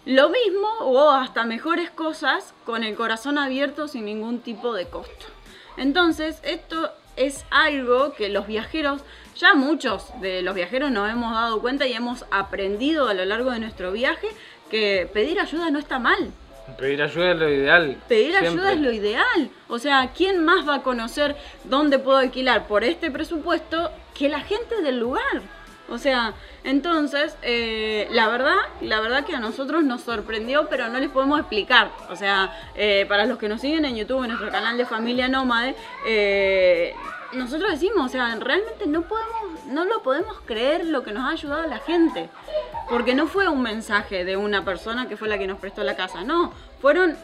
lo 0.04 0.28
mismo 0.28 0.68
o 0.80 1.10
hasta 1.10 1.44
mejores 1.44 1.90
cosas 1.90 2.52
con 2.66 2.84
el 2.84 2.96
corazón 2.96 3.38
abierto 3.38 3.88
sin 3.88 4.04
ningún 4.04 4.40
tipo 4.40 4.74
de 4.74 4.88
costo. 4.88 5.24
Entonces, 5.78 6.40
esto 6.42 6.92
es 7.18 7.44
algo 7.50 8.14
que 8.14 8.28
los 8.28 8.46
viajeros, 8.46 9.02
ya 9.36 9.54
muchos 9.54 10.08
de 10.20 10.42
los 10.42 10.54
viajeros 10.54 10.90
nos 10.90 11.10
hemos 11.10 11.32
dado 11.32 11.60
cuenta 11.60 11.86
y 11.86 11.92
hemos 11.92 12.24
aprendido 12.30 13.08
a 13.08 13.14
lo 13.14 13.24
largo 13.24 13.50
de 13.50 13.60
nuestro 13.60 13.92
viaje 13.92 14.28
que 14.70 15.08
pedir 15.12 15.40
ayuda 15.40 15.70
no 15.70 15.78
está 15.78 15.98
mal. 15.98 16.32
Pedir 16.76 17.02
ayuda 17.02 17.32
es 17.32 17.38
lo 17.38 17.48
ideal. 17.50 17.96
Pedir 18.08 18.36
ayuda 18.36 18.72
es 18.72 18.80
lo 18.80 18.92
ideal. 18.92 19.50
O 19.68 19.78
sea, 19.78 20.12
¿quién 20.14 20.44
más 20.44 20.68
va 20.68 20.76
a 20.76 20.82
conocer 20.82 21.34
dónde 21.64 21.98
puedo 21.98 22.18
alquilar 22.18 22.66
por 22.66 22.84
este 22.84 23.10
presupuesto 23.10 23.90
que 24.16 24.28
la 24.28 24.40
gente 24.40 24.82
del 24.82 24.98
lugar? 24.98 25.42
O 25.90 25.98
sea, 25.98 26.34
entonces, 26.64 27.36
eh, 27.42 28.08
la 28.10 28.28
verdad, 28.28 28.56
la 28.80 29.00
verdad 29.00 29.24
que 29.24 29.34
a 29.34 29.40
nosotros 29.40 29.82
nos 29.84 30.02
sorprendió, 30.02 30.68
pero 30.68 30.88
no 30.88 30.98
les 30.98 31.10
podemos 31.10 31.40
explicar. 31.40 31.90
O 32.10 32.16
sea, 32.16 32.52
eh, 32.74 33.06
para 33.08 33.24
los 33.24 33.38
que 33.38 33.48
nos 33.48 33.60
siguen 33.60 33.84
en 33.84 33.96
YouTube, 33.96 34.22
en 34.24 34.28
nuestro 34.28 34.50
canal 34.50 34.76
de 34.76 34.84
Familia 34.84 35.28
Nómade, 35.28 35.74
eh, 36.06 36.94
nosotros 37.32 37.70
decimos, 37.70 38.06
o 38.06 38.08
sea, 38.08 38.34
realmente 38.38 38.86
no 38.86 39.02
podemos, 39.02 39.64
no 39.66 39.84
lo 39.84 40.02
podemos 40.02 40.38
creer 40.44 40.84
lo 40.86 41.02
que 41.02 41.12
nos 41.12 41.24
ha 41.24 41.30
ayudado 41.30 41.66
la 41.66 41.78
gente. 41.78 42.28
Porque 42.90 43.14
no 43.14 43.26
fue 43.26 43.48
un 43.48 43.62
mensaje 43.62 44.24
de 44.24 44.36
una 44.36 44.64
persona 44.64 45.08
que 45.08 45.16
fue 45.16 45.28
la 45.28 45.38
que 45.38 45.46
nos 45.46 45.58
prestó 45.58 45.84
la 45.84 45.96
casa, 45.96 46.22
no, 46.22 46.52
fueron 46.80 47.16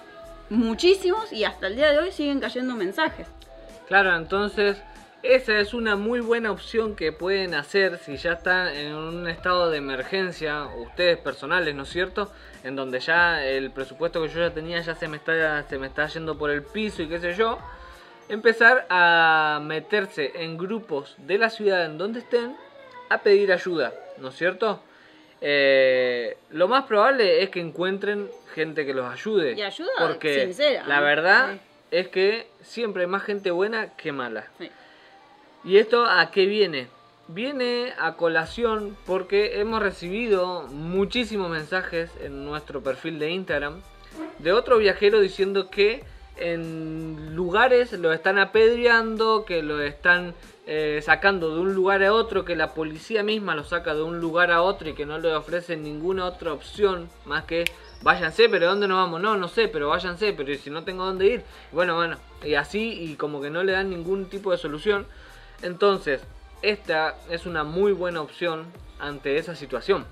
muchísimos 0.51 1.33
y 1.33 1.45
hasta 1.45 1.67
el 1.67 1.77
día 1.77 1.91
de 1.91 1.99
hoy 1.99 2.13
siguen 2.13 2.41
cayendo 2.41 2.75
mensajes. 2.75 3.27
Claro, 3.89 4.15
entonces 4.17 4.83
esa 5.25 5.59
es 5.59 5.73
una 5.73 5.97
muy 5.97 6.21
buena 6.21 6.53
opción 6.53 6.95
que 6.95 7.11
pueden 7.11 7.55
hacer 7.55 7.99
si 7.99 8.19
ya 8.19 8.35
están 8.35 8.69
en 8.69 8.95
un 8.95 9.27
estado 9.27 9.71
de 9.71 9.79
emergencia, 9.79 10.67
ustedes 10.67 11.17
personales, 11.17 11.75
¿no 11.75 11.85
es 11.85 11.89
cierto? 11.89 12.31
En 12.63 12.77
donde 12.77 13.01
ya 13.01 13.45
el 13.45 13.71
presupuesto 13.71 14.23
que 14.23 14.29
yo 14.29 14.41
ya 14.41 14.53
tenía 14.53 14.81
ya 14.83 14.95
se 14.95 15.09
me 15.09 15.17
está, 15.17 15.63
se 15.67 15.79
me 15.79 15.87
está 15.87 16.07
yendo 16.09 16.37
por 16.37 16.51
el 16.51 16.63
piso 16.63 17.03
y 17.03 17.09
qué 17.09 17.19
sé 17.19 17.35
yo. 17.35 17.59
Empezar 18.29 18.87
a 18.91 19.61
meterse 19.63 20.33
en 20.35 20.59
grupos 20.59 21.15
de 21.19 21.39
la 21.39 21.49
ciudad 21.49 21.87
en 21.87 21.97
donde 21.97 22.21
estén 22.21 22.55
a 23.09 23.23
pedir 23.23 23.51
ayuda, 23.51 23.95
¿no 24.19 24.29
es 24.29 24.37
cierto? 24.37 24.83
Eh, 25.41 26.37
lo 26.51 26.69
más 26.69 26.85
probable 26.85 27.43
es 27.43 27.51
que 27.51 27.61
encuentren 27.61 28.31
gente 28.55 28.85
que 28.85 28.93
los 28.93 29.11
ayude. 29.11 29.55
Y 29.55 29.63
ayuda 29.63 29.91
porque 30.01 30.45
sincera. 30.45 30.85
La 30.87 31.01
verdad 31.01 31.57
es 31.91 32.09
que 32.09 32.47
siempre 32.63 33.05
hay 33.05 33.09
más 33.09 33.23
gente 33.23 33.51
buena 33.51 33.95
que 33.97 34.13
mala. 34.13 34.49
¿Y 35.65 35.79
esto 35.79 36.05
a 36.05 36.31
qué 36.31 36.45
viene? 36.45 36.89
Viene 37.27 37.95
a 37.99 38.17
colación 38.17 38.97
porque 39.07 39.61
hemos 39.61 39.83
recibido 39.83 40.65
muchísimos 40.69 41.51
mensajes 41.51 42.11
en 42.21 42.45
nuestro 42.45 42.83
perfil 42.83 43.19
de 43.19 43.31
Instagram 43.31 43.81
de 44.39 44.53
otro 44.53 44.77
viajero 44.77 45.21
diciendo 45.21 45.71
que 45.71 46.05
en 46.37 47.35
lugares 47.35 47.93
lo 47.93 48.13
están 48.13 48.39
apedreando, 48.39 49.47
que 49.47 49.63
lo 49.63 49.81
están 49.81 50.35
eh, 50.67 51.01
sacando 51.03 51.55
de 51.55 51.61
un 51.61 51.75
lugar 51.75 52.03
a 52.03 52.13
otro, 52.13 52.45
que 52.45 52.57
la 52.57 52.75
policía 52.75 53.23
misma 53.23 53.55
lo 53.55 53.65
saca 53.65 53.95
de 53.95 54.03
un 54.03 54.21
lugar 54.21 54.51
a 54.51 54.61
otro 54.61 54.91
y 54.91 54.95
que 54.95 55.07
no 55.07 55.19
le 55.19 55.35
ofrecen 55.35 55.83
ninguna 55.83 56.27
otra 56.27 56.53
opción 56.53 57.09
más 57.25 57.45
que 57.45 57.65
váyanse, 58.03 58.51
pero 58.51 58.67
¿dónde 58.67 58.87
nos 58.87 58.99
vamos? 58.99 59.23
No, 59.23 59.37
no 59.39 59.49
sé, 59.49 59.69
pero 59.69 59.89
váyanse, 59.89 60.35
pero 60.35 60.55
si 60.57 60.69
no 60.69 60.85
tengo 60.85 61.07
dónde 61.07 61.27
ir, 61.27 61.43
bueno, 61.73 61.95
bueno, 61.95 62.19
y 62.45 62.55
así 62.55 62.93
y 63.03 63.15
como 63.15 63.41
que 63.41 63.49
no 63.49 63.65
le 63.65 63.73
dan 63.73 63.89
ningún 63.89 64.27
tipo 64.27 64.51
de 64.51 64.59
solución. 64.59 65.07
Entonces, 65.65 66.21
esta 66.61 67.17
es 67.31 67.47
una 67.47 67.65
muy 67.65 67.93
buena 67.93 68.21
opción 68.21 68.67
ante 69.01 69.39
esa 69.39 69.57
situación. 69.57 70.05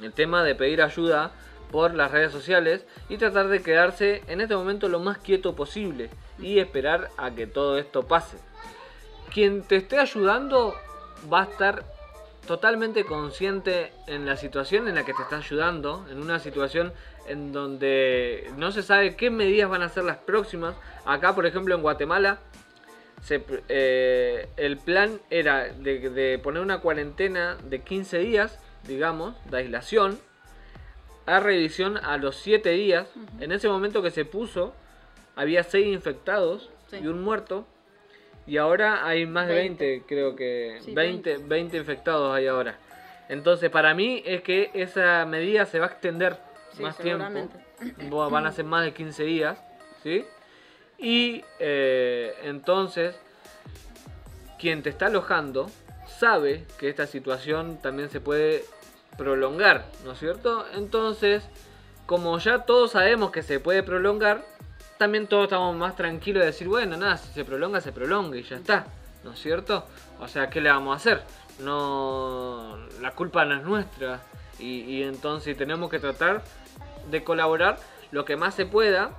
El 0.00 0.14
tema 0.14 0.42
de 0.42 0.54
pedir 0.54 0.80
ayuda 0.80 1.32
por 1.70 1.94
las 1.94 2.10
redes 2.10 2.32
sociales 2.32 2.86
y 3.10 3.18
tratar 3.18 3.48
de 3.48 3.62
quedarse 3.62 4.22
en 4.26 4.40
este 4.40 4.56
momento 4.56 4.88
lo 4.88 4.98
más 4.98 5.18
quieto 5.18 5.54
posible 5.54 6.08
y 6.38 6.60
esperar 6.60 7.10
a 7.18 7.30
que 7.30 7.46
todo 7.46 7.76
esto 7.76 8.08
pase. 8.08 8.38
Quien 9.34 9.62
te 9.64 9.76
esté 9.76 9.98
ayudando 9.98 10.74
va 11.30 11.42
a 11.42 11.44
estar 11.44 11.84
totalmente 12.46 13.04
consciente 13.04 13.92
en 14.06 14.24
la 14.24 14.38
situación 14.38 14.88
en 14.88 14.94
la 14.94 15.04
que 15.04 15.12
te 15.12 15.22
está 15.22 15.36
ayudando, 15.36 16.06
en 16.10 16.22
una 16.22 16.38
situación 16.38 16.94
en 17.26 17.52
donde 17.52 18.50
no 18.56 18.72
se 18.72 18.82
sabe 18.82 19.14
qué 19.14 19.30
medidas 19.30 19.68
van 19.68 19.82
a 19.82 19.90
ser 19.90 20.04
las 20.04 20.16
próximas. 20.16 20.74
Acá, 21.04 21.34
por 21.34 21.44
ejemplo, 21.44 21.74
en 21.74 21.82
Guatemala, 21.82 22.38
eh, 23.68 24.48
el 24.56 24.76
plan 24.78 25.20
era 25.30 25.68
de, 25.68 26.40
poner 26.42 26.62
una 26.62 26.80
cuarentena 26.80 27.56
de 27.64 27.80
15 27.80 28.18
días, 28.18 28.58
digamos, 28.86 29.34
de 29.50 29.58
aislación, 29.58 30.18
a 31.26 31.40
revisión 31.40 31.96
a 31.98 32.16
los 32.16 32.36
7 32.36 32.70
días. 32.70 33.08
En 33.40 33.52
ese 33.52 33.68
momento 33.68 34.02
que 34.02 34.10
se 34.10 34.24
puso, 34.24 34.74
había 35.36 35.62
6 35.62 35.86
infectados 35.86 36.70
y 36.92 37.06
un 37.06 37.22
muerto. 37.22 37.66
Y 38.46 38.56
ahora 38.56 39.06
hay 39.06 39.26
más 39.26 39.46
de 39.46 39.54
20, 39.54 40.02
creo 40.08 40.34
que 40.34 40.80
20, 40.88 41.38
20 41.38 41.76
infectados 41.76 42.34
hay 42.34 42.46
ahora. 42.46 42.78
Entonces, 43.28 43.70
para 43.70 43.94
mí 43.94 44.22
es 44.26 44.42
que 44.42 44.70
esa 44.74 45.24
medida 45.24 45.66
se 45.66 45.78
va 45.78 45.86
a 45.86 45.90
extender 45.90 46.36
más 46.80 46.98
tiempo. 46.98 47.48
Van 48.28 48.46
a 48.46 48.50
ser 48.50 48.64
más 48.64 48.84
de 48.84 48.92
15 48.92 49.22
días, 49.22 49.62
¿sí? 50.02 50.24
Y 51.00 51.42
eh, 51.58 52.34
entonces, 52.42 53.16
quien 54.58 54.82
te 54.82 54.90
está 54.90 55.06
alojando 55.06 55.70
sabe 56.06 56.66
que 56.78 56.90
esta 56.90 57.06
situación 57.06 57.78
también 57.80 58.10
se 58.10 58.20
puede 58.20 58.64
prolongar, 59.16 59.86
¿no 60.04 60.12
es 60.12 60.18
cierto? 60.18 60.66
Entonces, 60.74 61.42
como 62.04 62.38
ya 62.38 62.60
todos 62.60 62.92
sabemos 62.92 63.30
que 63.30 63.42
se 63.42 63.60
puede 63.60 63.82
prolongar, 63.82 64.44
también 64.98 65.26
todos 65.26 65.44
estamos 65.44 65.74
más 65.74 65.96
tranquilos 65.96 66.42
de 66.42 66.48
decir, 66.48 66.68
bueno, 66.68 66.98
nada, 66.98 67.16
si 67.16 67.32
se 67.32 67.44
prolonga, 67.46 67.80
se 67.80 67.92
prolonga 67.92 68.36
y 68.36 68.42
ya 68.42 68.56
está, 68.56 68.86
¿no 69.24 69.32
es 69.32 69.40
cierto? 69.40 69.86
O 70.20 70.28
sea, 70.28 70.50
¿qué 70.50 70.60
le 70.60 70.70
vamos 70.70 70.92
a 70.92 70.96
hacer? 70.96 71.22
No, 71.60 72.76
la 73.00 73.12
culpa 73.12 73.46
no 73.46 73.56
es 73.56 73.62
nuestra 73.62 74.20
y, 74.58 74.80
y 74.80 75.02
entonces 75.02 75.56
tenemos 75.56 75.88
que 75.88 75.98
tratar 75.98 76.42
de 77.10 77.24
colaborar 77.24 77.78
lo 78.10 78.26
que 78.26 78.36
más 78.36 78.54
se 78.54 78.66
pueda 78.66 79.12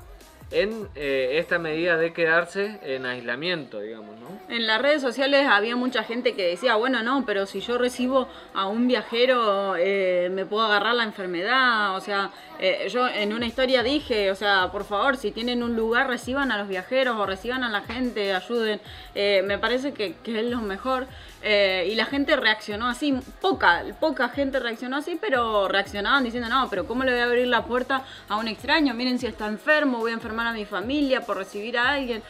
en 0.52 0.90
eh, 0.96 1.38
esta 1.40 1.60
medida 1.60 1.98
de 1.98 2.14
quedarse 2.14 2.80
en 2.84 3.06
aislamiento, 3.06 3.80
digamos, 3.80 4.20
¿no? 4.20 4.40
En 4.54 4.68
las 4.68 4.82
redes 4.82 5.02
sociales 5.02 5.48
había 5.50 5.76
mucha 5.76 6.04
gente 6.04 6.34
que 6.34 6.46
decía, 6.46 6.76
bueno, 6.76 7.02
no, 7.04 7.26
pero 7.26 7.46
si 7.46 7.62
yo 7.62 7.78
recibo 7.78 8.28
a 8.54 8.68
un 8.68 8.88
viajero, 8.88 9.76
eh, 9.78 10.30
me 10.32 10.46
puedo 10.46 10.66
agarrar 10.66 10.96
la 10.96 11.04
enfermedad, 11.04 11.96
o 11.96 12.02
sea, 12.02 12.32
eh, 12.60 12.88
yo 12.90 13.08
en 13.08 13.34
una 13.34 13.46
historia 13.46 13.82
dije, 13.82 14.30
o 14.30 14.36
sea, 14.36 14.70
por 14.72 14.84
favor, 14.84 15.16
si 15.16 15.32
tienen 15.32 15.64
un 15.64 15.76
lugar, 15.76 16.08
reciban 16.08 16.52
a 16.52 16.58
los 16.58 16.68
viajeros 16.68 17.16
o 17.18 17.26
reciban 17.26 17.64
a 17.64 17.70
la 17.70 17.82
gente, 17.82 18.34
ayuden, 18.34 18.82
me 19.16 19.58
parece 19.58 19.94
que, 19.94 20.16
que 20.24 20.40
es 20.40 20.46
lo 20.46 20.62
mejor. 20.62 21.08
Eh, 21.44 21.88
y 21.92 21.96
la 21.96 22.06
gente 22.06 22.36
reaccionó 22.36 22.88
así, 22.88 23.18
poca, 23.42 23.84
poca 24.00 24.30
gente 24.30 24.60
reaccionó 24.60 24.98
así, 24.98 25.18
pero 25.20 25.68
reaccionaban 25.68 26.24
diciendo, 26.24 26.50
no, 26.50 26.70
pero 26.70 26.86
¿cómo 26.86 27.04
le 27.04 27.12
voy 27.12 27.22
a 27.22 27.26
abrir 27.26 27.48
la 27.48 27.66
puerta 27.66 28.06
a 28.30 28.38
un 28.38 28.48
extraño? 28.48 28.94
Miren 28.94 29.18
si 29.18 29.26
está 29.26 29.48
enfermo, 29.48 30.00
voy 30.00 30.12
a 30.12 30.14
enfermar 30.16 30.46
a 30.46 30.54
mi 30.54 30.66
familia 30.66 31.22
por 31.22 31.38
recibir 31.38 31.80
a 31.80 31.94
alguien. 31.94 32.22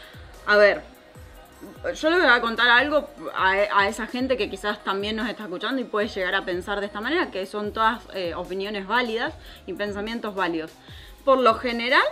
A 0.46 0.56
ver, 0.56 0.82
yo 1.94 2.10
le 2.10 2.18
voy 2.18 2.28
a 2.28 2.40
contar 2.40 2.70
algo 2.70 3.10
a, 3.36 3.88
esa 3.88 4.08
gente 4.08 4.38
que 4.38 4.50
quizás 4.50 4.82
también 4.84 5.18
nos 5.18 5.30
está 5.30 5.44
escuchando 5.44 5.82
y 5.82 5.86
puede 5.86 6.08
llegar 6.08 6.34
a 6.36 6.46
pensar 6.46 6.80
de 6.80 6.86
esta 6.86 7.02
manera, 7.02 7.32
que 7.32 7.46
son 7.46 7.74
todas 7.74 8.02
eh, 8.14 8.34
opiniones 8.34 8.88
válidas 8.88 9.34
y 9.68 9.74
pensamientos 9.74 10.36
válidos. 10.36 10.72
Por 11.26 11.40
lo 11.40 11.56
general, 11.56 12.04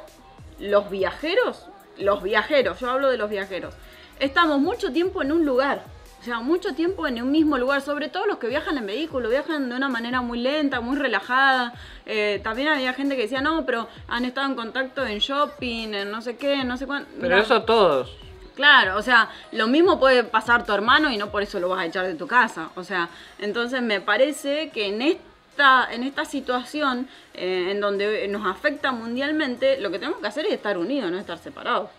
los 0.60 0.90
viajeros, 0.90 1.68
los 1.98 2.22
viajeros, 2.22 2.80
yo 2.82 2.90
hablo 2.90 3.10
de 3.10 3.18
los 3.18 3.30
viajeros, 3.30 3.74
estamos 4.20 4.60
mucho 4.60 4.92
tiempo 4.92 5.22
en 5.22 5.32
un 5.32 5.46
lugar 5.46 5.84
o 6.20 6.24
sea, 6.24 6.40
mucho 6.42 6.74
tiempo 6.74 7.08
en 7.08 7.22
un 7.22 7.32
mismo 7.32 7.58
lugar, 7.58 7.82
sobre 7.82 8.10
todo 8.10 8.26
los 8.26 8.40
que 8.40 8.48
viajan 8.48 8.78
en 8.78 8.86
vehículo, 8.86 9.30
viajan 9.30 9.70
de 9.70 9.76
una 9.76 9.88
manera 9.88 10.20
muy 10.20 10.40
lenta, 10.40 10.82
muy 10.82 10.98
relajada. 10.98 11.74
Eh, 12.06 12.42
también 12.44 12.68
había 12.68 12.94
gente 12.94 13.16
que 13.16 13.22
decía, 13.22 13.40
no, 13.40 13.66
pero 13.66 13.88
han 14.08 14.26
estado 14.26 14.48
en 14.48 14.56
contacto 14.56 15.06
en 15.06 15.20
shopping, 15.20 15.94
en 15.94 16.12
no 16.12 16.22
sé 16.22 16.36
qué, 16.36 16.64
no 16.66 16.76
sé 16.76 16.86
cuánto. 16.88 17.10
Pero 17.22 17.38
eso 17.38 17.64
todos. 17.64 18.18
Claro, 18.56 18.98
o 18.98 19.02
sea, 19.02 19.30
lo 19.54 19.68
mismo 19.68 19.98
puede 19.98 20.26
pasar 20.26 20.66
tu 20.66 20.74
hermano 20.74 21.10
y 21.10 21.16
no 21.16 21.32
por 21.32 21.42
eso 21.42 21.62
lo 21.62 21.70
vas 21.70 21.80
a 21.80 21.86
echar 21.86 22.06
de 22.06 22.16
tu 22.16 22.28
casa. 22.28 22.70
O 22.76 22.84
sea, 22.84 23.08
entonces 23.40 23.82
me 23.82 24.02
parece 24.02 24.72
que 24.72 24.88
en 24.88 25.02
esta, 25.02 25.88
en 25.90 26.04
esta 26.04 26.26
situación 26.26 27.08
eh, 27.34 27.70
en 27.72 27.80
donde 27.80 28.28
nos 28.28 28.46
afecta 28.46 28.92
mundialmente, 28.92 29.80
lo 29.80 29.90
que 29.90 30.00
tenemos 30.00 30.20
que 30.20 30.28
hacer 30.28 30.46
es 30.46 30.52
estar 30.52 30.78
unidos, 30.78 31.10
no 31.10 31.18
estar 31.18 31.38
separados. 31.38 31.90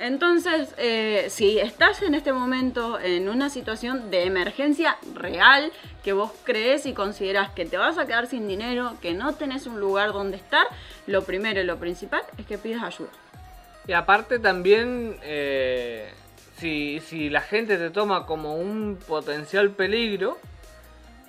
Entonces, 0.00 0.74
eh, 0.76 1.26
si 1.30 1.58
estás 1.58 2.02
en 2.02 2.14
este 2.14 2.32
momento 2.32 2.98
en 2.98 3.28
una 3.28 3.48
situación 3.48 4.10
de 4.10 4.24
emergencia 4.24 4.96
real, 5.14 5.70
que 6.02 6.12
vos 6.12 6.32
crees 6.42 6.84
y 6.86 6.92
consideras 6.92 7.50
que 7.50 7.64
te 7.64 7.76
vas 7.76 7.96
a 7.96 8.04
quedar 8.04 8.26
sin 8.26 8.48
dinero, 8.48 8.96
que 9.00 9.14
no 9.14 9.34
tenés 9.34 9.66
un 9.66 9.78
lugar 9.78 10.12
donde 10.12 10.36
estar, 10.36 10.66
lo 11.06 11.22
primero 11.22 11.60
y 11.60 11.64
lo 11.64 11.78
principal 11.78 12.22
es 12.36 12.46
que 12.46 12.58
pidas 12.58 12.82
ayuda. 12.82 13.10
Y 13.86 13.92
aparte 13.92 14.38
también, 14.38 15.16
eh, 15.22 16.12
si, 16.58 17.00
si 17.00 17.30
la 17.30 17.40
gente 17.40 17.76
te 17.76 17.90
toma 17.90 18.26
como 18.26 18.56
un 18.56 18.98
potencial 19.06 19.70
peligro, 19.70 20.38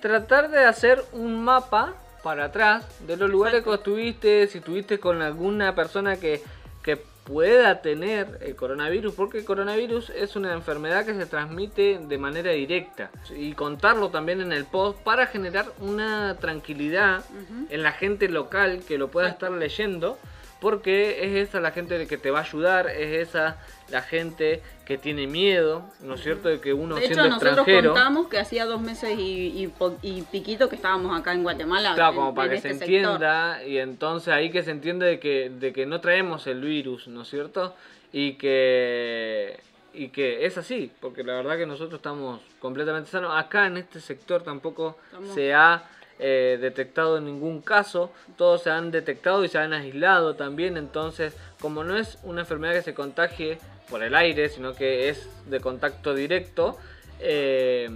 tratar 0.00 0.50
de 0.50 0.64
hacer 0.64 1.04
un 1.12 1.42
mapa 1.44 1.94
para 2.22 2.46
atrás 2.46 2.84
de 3.06 3.16
los 3.16 3.30
lugares 3.30 3.62
que 3.62 3.72
estuviste, 3.72 4.46
si 4.48 4.58
estuviste 4.58 4.98
con 4.98 5.22
alguna 5.22 5.74
persona 5.74 6.16
que, 6.16 6.42
que 6.82 7.00
pueda 7.26 7.82
tener 7.82 8.38
el 8.40 8.54
coronavirus, 8.54 9.14
porque 9.14 9.38
el 9.38 9.44
coronavirus 9.44 10.10
es 10.10 10.36
una 10.36 10.52
enfermedad 10.52 11.04
que 11.04 11.14
se 11.14 11.26
transmite 11.26 11.98
de 12.00 12.18
manera 12.18 12.52
directa. 12.52 13.10
Y 13.36 13.52
contarlo 13.52 14.10
también 14.10 14.40
en 14.40 14.52
el 14.52 14.64
post 14.64 14.98
para 15.00 15.26
generar 15.26 15.66
una 15.80 16.36
tranquilidad 16.36 17.24
en 17.68 17.82
la 17.82 17.92
gente 17.92 18.28
local 18.28 18.82
que 18.86 18.96
lo 18.96 19.08
pueda 19.08 19.28
estar 19.28 19.50
leyendo 19.50 20.18
porque 20.60 21.24
es 21.24 21.48
esa 21.48 21.60
la 21.60 21.70
gente 21.70 22.06
que 22.06 22.16
te 22.16 22.30
va 22.30 22.40
a 22.40 22.42
ayudar, 22.42 22.88
es 22.88 23.28
esa 23.28 23.58
la 23.90 24.02
gente 24.02 24.62
que 24.84 24.96
tiene 24.96 25.26
miedo, 25.26 25.84
¿no 26.00 26.14
es 26.14 26.22
cierto? 26.22 26.48
De 26.48 26.60
que 26.60 26.72
uno 26.72 26.96
de 26.96 27.06
hecho, 27.06 27.28
nosotros 27.28 27.66
contamos 27.66 28.28
que 28.28 28.38
hacía 28.38 28.64
dos 28.64 28.80
meses 28.80 29.18
y, 29.18 29.70
y, 30.02 30.22
piquito 30.22 30.68
que 30.68 30.76
estábamos 30.76 31.18
acá 31.18 31.34
en 31.34 31.42
Guatemala. 31.42 31.94
Claro, 31.94 32.14
como 32.14 32.34
para 32.34 32.50
que 32.50 32.60
se 32.60 32.70
este 32.70 32.84
entienda, 32.84 33.62
y 33.64 33.78
entonces 33.78 34.28
ahí 34.28 34.50
que 34.50 34.62
se 34.62 34.70
entiende 34.70 35.06
de 35.06 35.20
que, 35.20 35.50
de 35.50 35.72
que 35.72 35.86
no 35.86 36.00
traemos 36.00 36.46
el 36.46 36.60
virus, 36.60 37.08
¿no 37.08 37.22
es 37.22 37.28
cierto? 37.28 37.74
Y 38.12 38.34
que, 38.34 39.60
y 39.92 40.08
que 40.08 40.46
es 40.46 40.56
así, 40.56 40.90
porque 41.00 41.22
la 41.22 41.34
verdad 41.34 41.58
que 41.58 41.66
nosotros 41.66 41.98
estamos 41.98 42.40
completamente 42.60 43.10
sanos. 43.10 43.32
Acá 43.34 43.66
en 43.66 43.76
este 43.76 44.00
sector 44.00 44.42
tampoco 44.42 44.96
se 45.34 45.52
ha 45.52 45.84
eh, 46.18 46.58
detectado 46.60 47.18
en 47.18 47.26
ningún 47.26 47.60
caso, 47.60 48.10
todos 48.36 48.62
se 48.62 48.70
han 48.70 48.90
detectado 48.90 49.44
y 49.44 49.48
se 49.48 49.58
han 49.58 49.72
aislado 49.72 50.34
también, 50.34 50.76
entonces 50.76 51.36
como 51.60 51.84
no 51.84 51.96
es 51.96 52.18
una 52.22 52.42
enfermedad 52.42 52.74
que 52.74 52.82
se 52.82 52.94
contagie 52.94 53.58
por 53.90 54.02
el 54.02 54.14
aire, 54.14 54.48
sino 54.48 54.74
que 54.74 55.08
es 55.08 55.28
de 55.46 55.60
contacto 55.60 56.14
directo, 56.14 56.76
eh, 57.20 57.88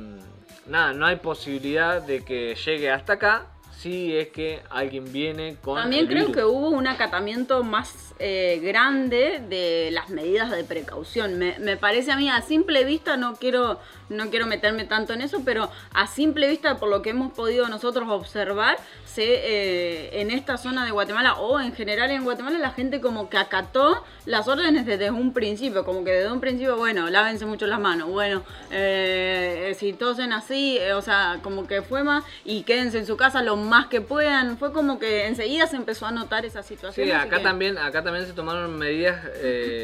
nada, 0.67 0.93
no 0.93 1.07
hay 1.07 1.17
posibilidad 1.17 2.03
de 2.03 2.25
que 2.25 2.55
llegue 2.55 2.91
hasta 2.91 3.15
acá 3.15 3.47
si 3.81 4.15
es 4.15 4.29
que 4.29 4.61
alguien 4.69 5.11
viene 5.11 5.57
con... 5.63 5.81
También 5.81 6.07
creo 6.07 6.33
que 6.33 6.45
hubo 6.45 6.69
un 6.69 6.87
acatamiento 6.87 7.65
más 7.65 8.15
eh, 8.19 8.61
grande 8.63 9.41
de 9.49 9.89
las 9.91 10.11
medidas 10.11 10.51
de 10.51 10.65
precaución. 10.65 11.39
Me, 11.39 11.59
me 11.61 11.79
parece 11.79 12.13
a 12.13 12.17
mí, 12.17 12.29
a 12.29 12.43
simple 12.43 12.85
vista, 12.85 13.17
no 13.17 13.37
quiero 13.37 13.81
no 14.11 14.29
quiero 14.29 14.47
meterme 14.47 14.85
tanto 14.85 15.15
en 15.15 15.23
eso, 15.23 15.43
pero 15.45 15.71
a 15.95 16.07
simple 16.07 16.49
vista, 16.49 16.77
por 16.77 16.91
lo 16.91 17.01
que 17.01 17.11
hemos 17.11 17.33
podido 17.33 17.69
nosotros 17.69 18.09
observar, 18.09 18.77
se, 19.05 19.25
eh, 19.25 20.21
en 20.21 20.31
esta 20.31 20.59
zona 20.59 20.85
de 20.85 20.91
Guatemala 20.91 21.35
o 21.35 21.61
en 21.61 21.73
general 21.73 22.11
en 22.11 22.25
Guatemala 22.25 22.59
la 22.59 22.71
gente 22.71 23.01
como 23.01 23.31
que 23.31 23.39
acató 23.39 24.05
las 24.27 24.49
órdenes 24.49 24.85
desde 24.85 25.11
un 25.11 25.33
principio, 25.33 25.85
como 25.85 26.05
que 26.05 26.13
desde 26.13 26.33
un 26.33 26.41
principio, 26.41 26.77
bueno, 26.77 27.09
lávense 27.09 27.47
mucho 27.47 27.67
las 27.67 27.81
manos, 27.81 28.09
bueno, 28.09 28.43
eh, 28.71 29.75
si 29.79 29.93
tosen 29.93 30.33
así, 30.33 30.77
eh, 30.79 30.93
o 30.93 31.03
sea, 31.03 31.39
como 31.43 31.67
que 31.67 31.83
fue 31.83 32.03
más 32.03 32.25
y 32.45 32.65
quédense 32.65 32.99
en 32.99 33.07
su 33.07 33.17
casa 33.17 33.43
lo 33.43 33.57
más 33.57 33.87
que 33.87 34.01
puedan, 34.01 34.59
fue 34.59 34.73
como 34.73 34.99
que 34.99 35.27
enseguida 35.27 35.67
se 35.67 35.77
empezó 35.77 36.07
a 36.07 36.11
notar 36.11 36.45
esa 36.45 36.63
situación. 36.63 37.07
Sí, 37.07 37.13
acá 37.13 37.41
también, 37.41 37.79
acá 37.79 38.03
también 38.03 38.27
se 38.27 38.33
tomaron 38.33 38.77
medidas 38.77 39.25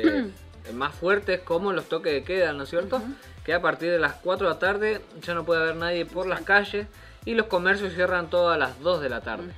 más 0.72 0.94
fuertes 0.94 1.40
como 1.40 1.72
los 1.72 1.88
toques 1.88 2.12
de 2.12 2.24
queda, 2.24 2.52
¿no 2.52 2.64
es 2.64 2.70
cierto? 2.70 3.00
Que 3.46 3.54
a 3.54 3.62
partir 3.62 3.90
de 3.92 3.98
las 3.98 4.14
4 4.14 4.48
de 4.48 4.52
la 4.52 4.58
tarde 4.58 5.00
ya 5.22 5.32
no 5.32 5.44
puede 5.44 5.62
haber 5.62 5.76
nadie 5.76 6.04
por 6.04 6.26
las 6.26 6.42
calles 6.42 6.88
y 7.24 7.34
los 7.34 7.46
comercios 7.46 7.94
cierran 7.94 8.28
todas 8.28 8.58
las 8.58 8.80
2 8.80 9.00
de 9.00 9.08
la 9.08 9.20
tarde. 9.20 9.54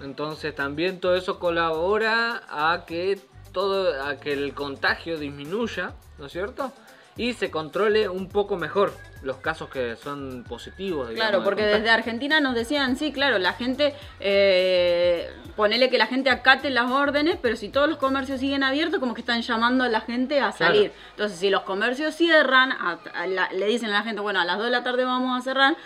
Entonces 0.00 0.54
también 0.54 1.00
todo 1.00 1.16
eso 1.16 1.38
colabora 1.38 2.42
a 2.48 2.84
que 2.86 3.18
todo 3.52 4.04
a 4.04 4.16
que 4.16 4.32
el 4.32 4.54
contagio 4.54 5.18
disminuya, 5.18 5.94
¿no 6.18 6.26
es 6.26 6.32
cierto? 6.32 6.72
Y 7.20 7.34
se 7.34 7.50
controle 7.50 8.08
un 8.08 8.30
poco 8.30 8.56
mejor 8.56 8.94
los 9.22 9.36
casos 9.36 9.68
que 9.68 9.94
son 9.96 10.42
positivos. 10.48 11.10
digamos, 11.10 11.28
Claro, 11.32 11.44
porque 11.44 11.64
desde 11.64 11.90
Argentina 11.90 12.40
nos 12.40 12.54
decían, 12.54 12.96
sí, 12.96 13.12
claro, 13.12 13.38
la 13.38 13.52
gente, 13.52 13.94
eh, 14.20 15.30
ponele 15.54 15.90
que 15.90 15.98
la 15.98 16.06
gente 16.06 16.30
acate 16.30 16.70
las 16.70 16.90
órdenes, 16.90 17.36
pero 17.42 17.56
si 17.56 17.68
todos 17.68 17.90
los 17.90 17.98
comercios 17.98 18.40
siguen 18.40 18.62
abiertos, 18.62 19.00
como 19.00 19.12
que 19.12 19.20
están 19.20 19.42
llamando 19.42 19.84
a 19.84 19.88
la 19.90 20.00
gente 20.00 20.40
a 20.40 20.50
Claro. 20.52 20.74
salir. 20.74 20.92
Entonces, 21.10 21.38
si 21.38 21.50
los 21.50 21.60
comercios 21.64 22.14
cierran, 22.14 22.72
a- 22.72 22.98
a 23.14 23.26
la- 23.26 23.52
le 23.52 23.66
dicen 23.66 23.90
a 23.90 23.98
la 23.98 24.02
gente, 24.02 24.22
bueno, 24.22 24.40
a 24.40 24.46
las 24.46 24.56
2 24.56 24.64
de 24.64 24.70
la 24.72 24.82
tarde 24.82 25.04
vamos 25.04 25.38
a 25.38 25.42
cerrar, 25.42 25.76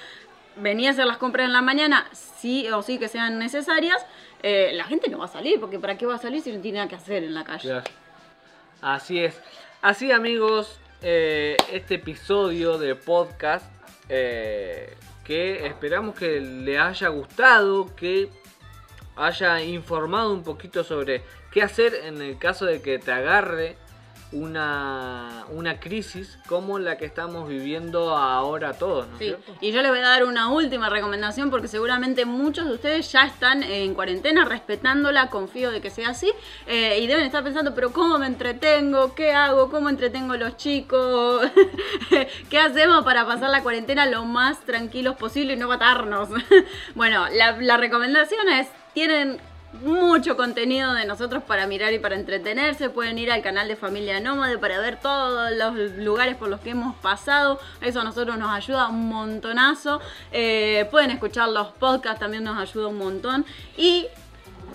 venía 0.54 0.90
a 0.90 0.92
hacer 0.92 1.04
las 1.06 1.16
compras 1.16 1.46
en 1.46 1.52
la 1.52 1.62
mañana, 1.62 2.06
sí 2.12 2.68
o 2.70 2.80
sí 2.82 2.98
que 3.00 3.08
sean 3.08 3.40
necesarias, 3.40 4.06
eh, 4.44 4.70
la 4.74 4.84
gente 4.84 5.10
no 5.10 5.18
va 5.18 5.24
a 5.24 5.28
salir, 5.28 5.58
porque 5.58 5.80
¿para 5.80 5.98
qué 5.98 6.06
va 6.06 6.14
a 6.14 6.18
salir 6.18 6.42
si 6.42 6.52
no 6.52 6.60
tiene 6.60 6.78
nada 6.78 6.88
que 6.88 6.94
hacer 6.94 7.24
en 7.24 7.34
la 7.34 7.42
calle? 7.42 7.62
Claro. 7.70 7.84
Así 8.82 9.18
es. 9.18 9.40
Así 9.82 10.12
amigos, 10.12 10.78
eh, 11.06 11.58
este 11.70 11.96
episodio 11.96 12.78
de 12.78 12.94
podcast 12.94 13.66
eh, 14.08 14.96
que 15.22 15.66
esperamos 15.66 16.14
que 16.14 16.40
le 16.40 16.78
haya 16.78 17.08
gustado, 17.08 17.94
que 17.94 18.30
haya 19.14 19.62
informado 19.62 20.32
un 20.32 20.42
poquito 20.42 20.82
sobre 20.82 21.22
qué 21.50 21.62
hacer 21.62 21.94
en 22.04 22.22
el 22.22 22.38
caso 22.38 22.64
de 22.64 22.80
que 22.80 22.98
te 22.98 23.12
agarre 23.12 23.76
una, 24.34 25.44
una 25.52 25.80
crisis 25.80 26.38
como 26.48 26.78
la 26.78 26.96
que 26.98 27.04
estamos 27.04 27.48
viviendo 27.48 28.16
ahora 28.16 28.74
todos, 28.74 29.06
¿no 29.06 29.12
es 29.14 29.18
Sí, 29.18 29.24
cierto? 29.26 29.54
y 29.60 29.72
yo 29.72 29.80
les 29.82 29.90
voy 29.90 30.00
a 30.00 30.08
dar 30.08 30.24
una 30.24 30.48
última 30.50 30.90
recomendación 30.90 31.50
porque 31.50 31.68
seguramente 31.68 32.24
muchos 32.24 32.66
de 32.66 32.72
ustedes 32.74 33.10
ya 33.12 33.24
están 33.24 33.62
en 33.62 33.94
cuarentena 33.94 34.44
respetándola, 34.44 35.30
confío 35.30 35.70
de 35.70 35.80
que 35.80 35.90
sea 35.90 36.10
así, 36.10 36.30
eh, 36.66 36.98
y 37.00 37.06
deben 37.06 37.24
estar 37.24 37.42
pensando, 37.44 37.74
pero 37.74 37.92
¿cómo 37.92 38.18
me 38.18 38.26
entretengo? 38.26 39.14
¿Qué 39.14 39.32
hago? 39.32 39.70
¿Cómo 39.70 39.88
entretengo 39.88 40.34
a 40.34 40.36
los 40.36 40.56
chicos? 40.56 41.42
¿Qué 42.50 42.58
hacemos 42.58 43.04
para 43.04 43.26
pasar 43.26 43.50
la 43.50 43.62
cuarentena 43.62 44.06
lo 44.06 44.24
más 44.24 44.60
tranquilos 44.60 45.16
posible 45.16 45.54
y 45.54 45.56
no 45.56 45.68
matarnos? 45.68 46.28
bueno, 46.94 47.26
la, 47.32 47.52
la 47.60 47.76
recomendación 47.76 48.48
es, 48.48 48.68
tienen 48.92 49.40
mucho 49.82 50.36
contenido 50.36 50.94
de 50.94 51.04
nosotros 51.06 51.42
para 51.42 51.66
mirar 51.66 51.92
y 51.92 51.98
para 51.98 52.14
entretenerse. 52.14 52.90
Pueden 52.90 53.18
ir 53.18 53.30
al 53.30 53.42
canal 53.42 53.68
de 53.68 53.76
Familia 53.76 54.20
Nómade 54.20 54.58
para 54.58 54.78
ver 54.78 55.00
todos 55.00 55.50
los 55.52 55.92
lugares 55.98 56.36
por 56.36 56.48
los 56.48 56.60
que 56.60 56.70
hemos 56.70 56.94
pasado. 56.96 57.60
Eso 57.80 58.00
a 58.00 58.04
nosotros 58.04 58.38
nos 58.38 58.50
ayuda 58.50 58.88
un 58.88 59.08
montonazo. 59.08 60.00
Eh, 60.32 60.86
pueden 60.90 61.10
escuchar 61.10 61.48
los 61.48 61.68
podcasts, 61.68 62.20
también 62.20 62.44
nos 62.44 62.58
ayuda 62.58 62.88
un 62.88 62.98
montón. 62.98 63.44
Y 63.76 64.06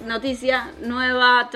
noticia 0.05 0.71
nueva. 0.81 1.49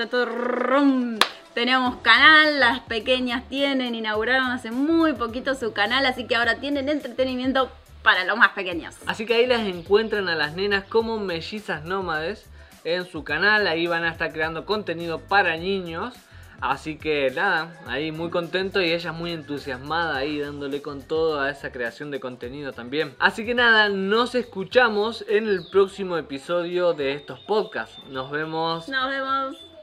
Tenemos 1.54 1.96
canal, 2.02 2.58
las 2.58 2.80
pequeñas 2.80 3.48
tienen, 3.48 3.94
inauguraron 3.94 4.50
hace 4.50 4.72
muy 4.72 5.12
poquito 5.12 5.54
su 5.54 5.72
canal, 5.72 6.04
así 6.04 6.26
que 6.26 6.34
ahora 6.34 6.56
tienen 6.56 6.88
entretenimiento 6.88 7.70
para 8.02 8.24
los 8.24 8.36
más 8.36 8.50
pequeños. 8.50 8.96
Así 9.06 9.24
que 9.24 9.34
ahí 9.34 9.46
las 9.46 9.60
encuentran 9.60 10.28
a 10.28 10.34
las 10.34 10.54
nenas 10.54 10.84
como 10.84 11.18
mellizas 11.18 11.84
nómades 11.84 12.50
en 12.84 13.06
su 13.06 13.24
canal. 13.24 13.66
Ahí 13.66 13.86
van 13.86 14.04
a 14.04 14.10
estar 14.10 14.32
creando 14.32 14.64
contenido 14.64 15.18
para 15.18 15.56
niños. 15.56 16.14
Así 16.60 16.96
que 16.96 17.30
nada, 17.30 17.78
ahí 17.86 18.10
muy 18.12 18.30
contento 18.30 18.80
y 18.80 18.92
ella 18.92 19.12
muy 19.12 19.32
entusiasmada 19.32 20.16
ahí 20.16 20.38
dándole 20.38 20.80
con 20.80 21.02
todo 21.02 21.40
a 21.40 21.50
esa 21.50 21.72
creación 21.72 22.10
de 22.10 22.20
contenido 22.20 22.72
también. 22.72 23.14
Así 23.18 23.44
que 23.44 23.54
nada, 23.54 23.88
nos 23.88 24.34
escuchamos 24.34 25.24
en 25.28 25.46
el 25.46 25.66
próximo 25.70 26.16
episodio 26.16 26.94
de 26.94 27.12
estos 27.12 27.40
podcasts. 27.40 27.98
Nos 28.08 28.30
vemos. 28.30 28.88
Nos 28.88 29.10
vemos. 29.10 29.64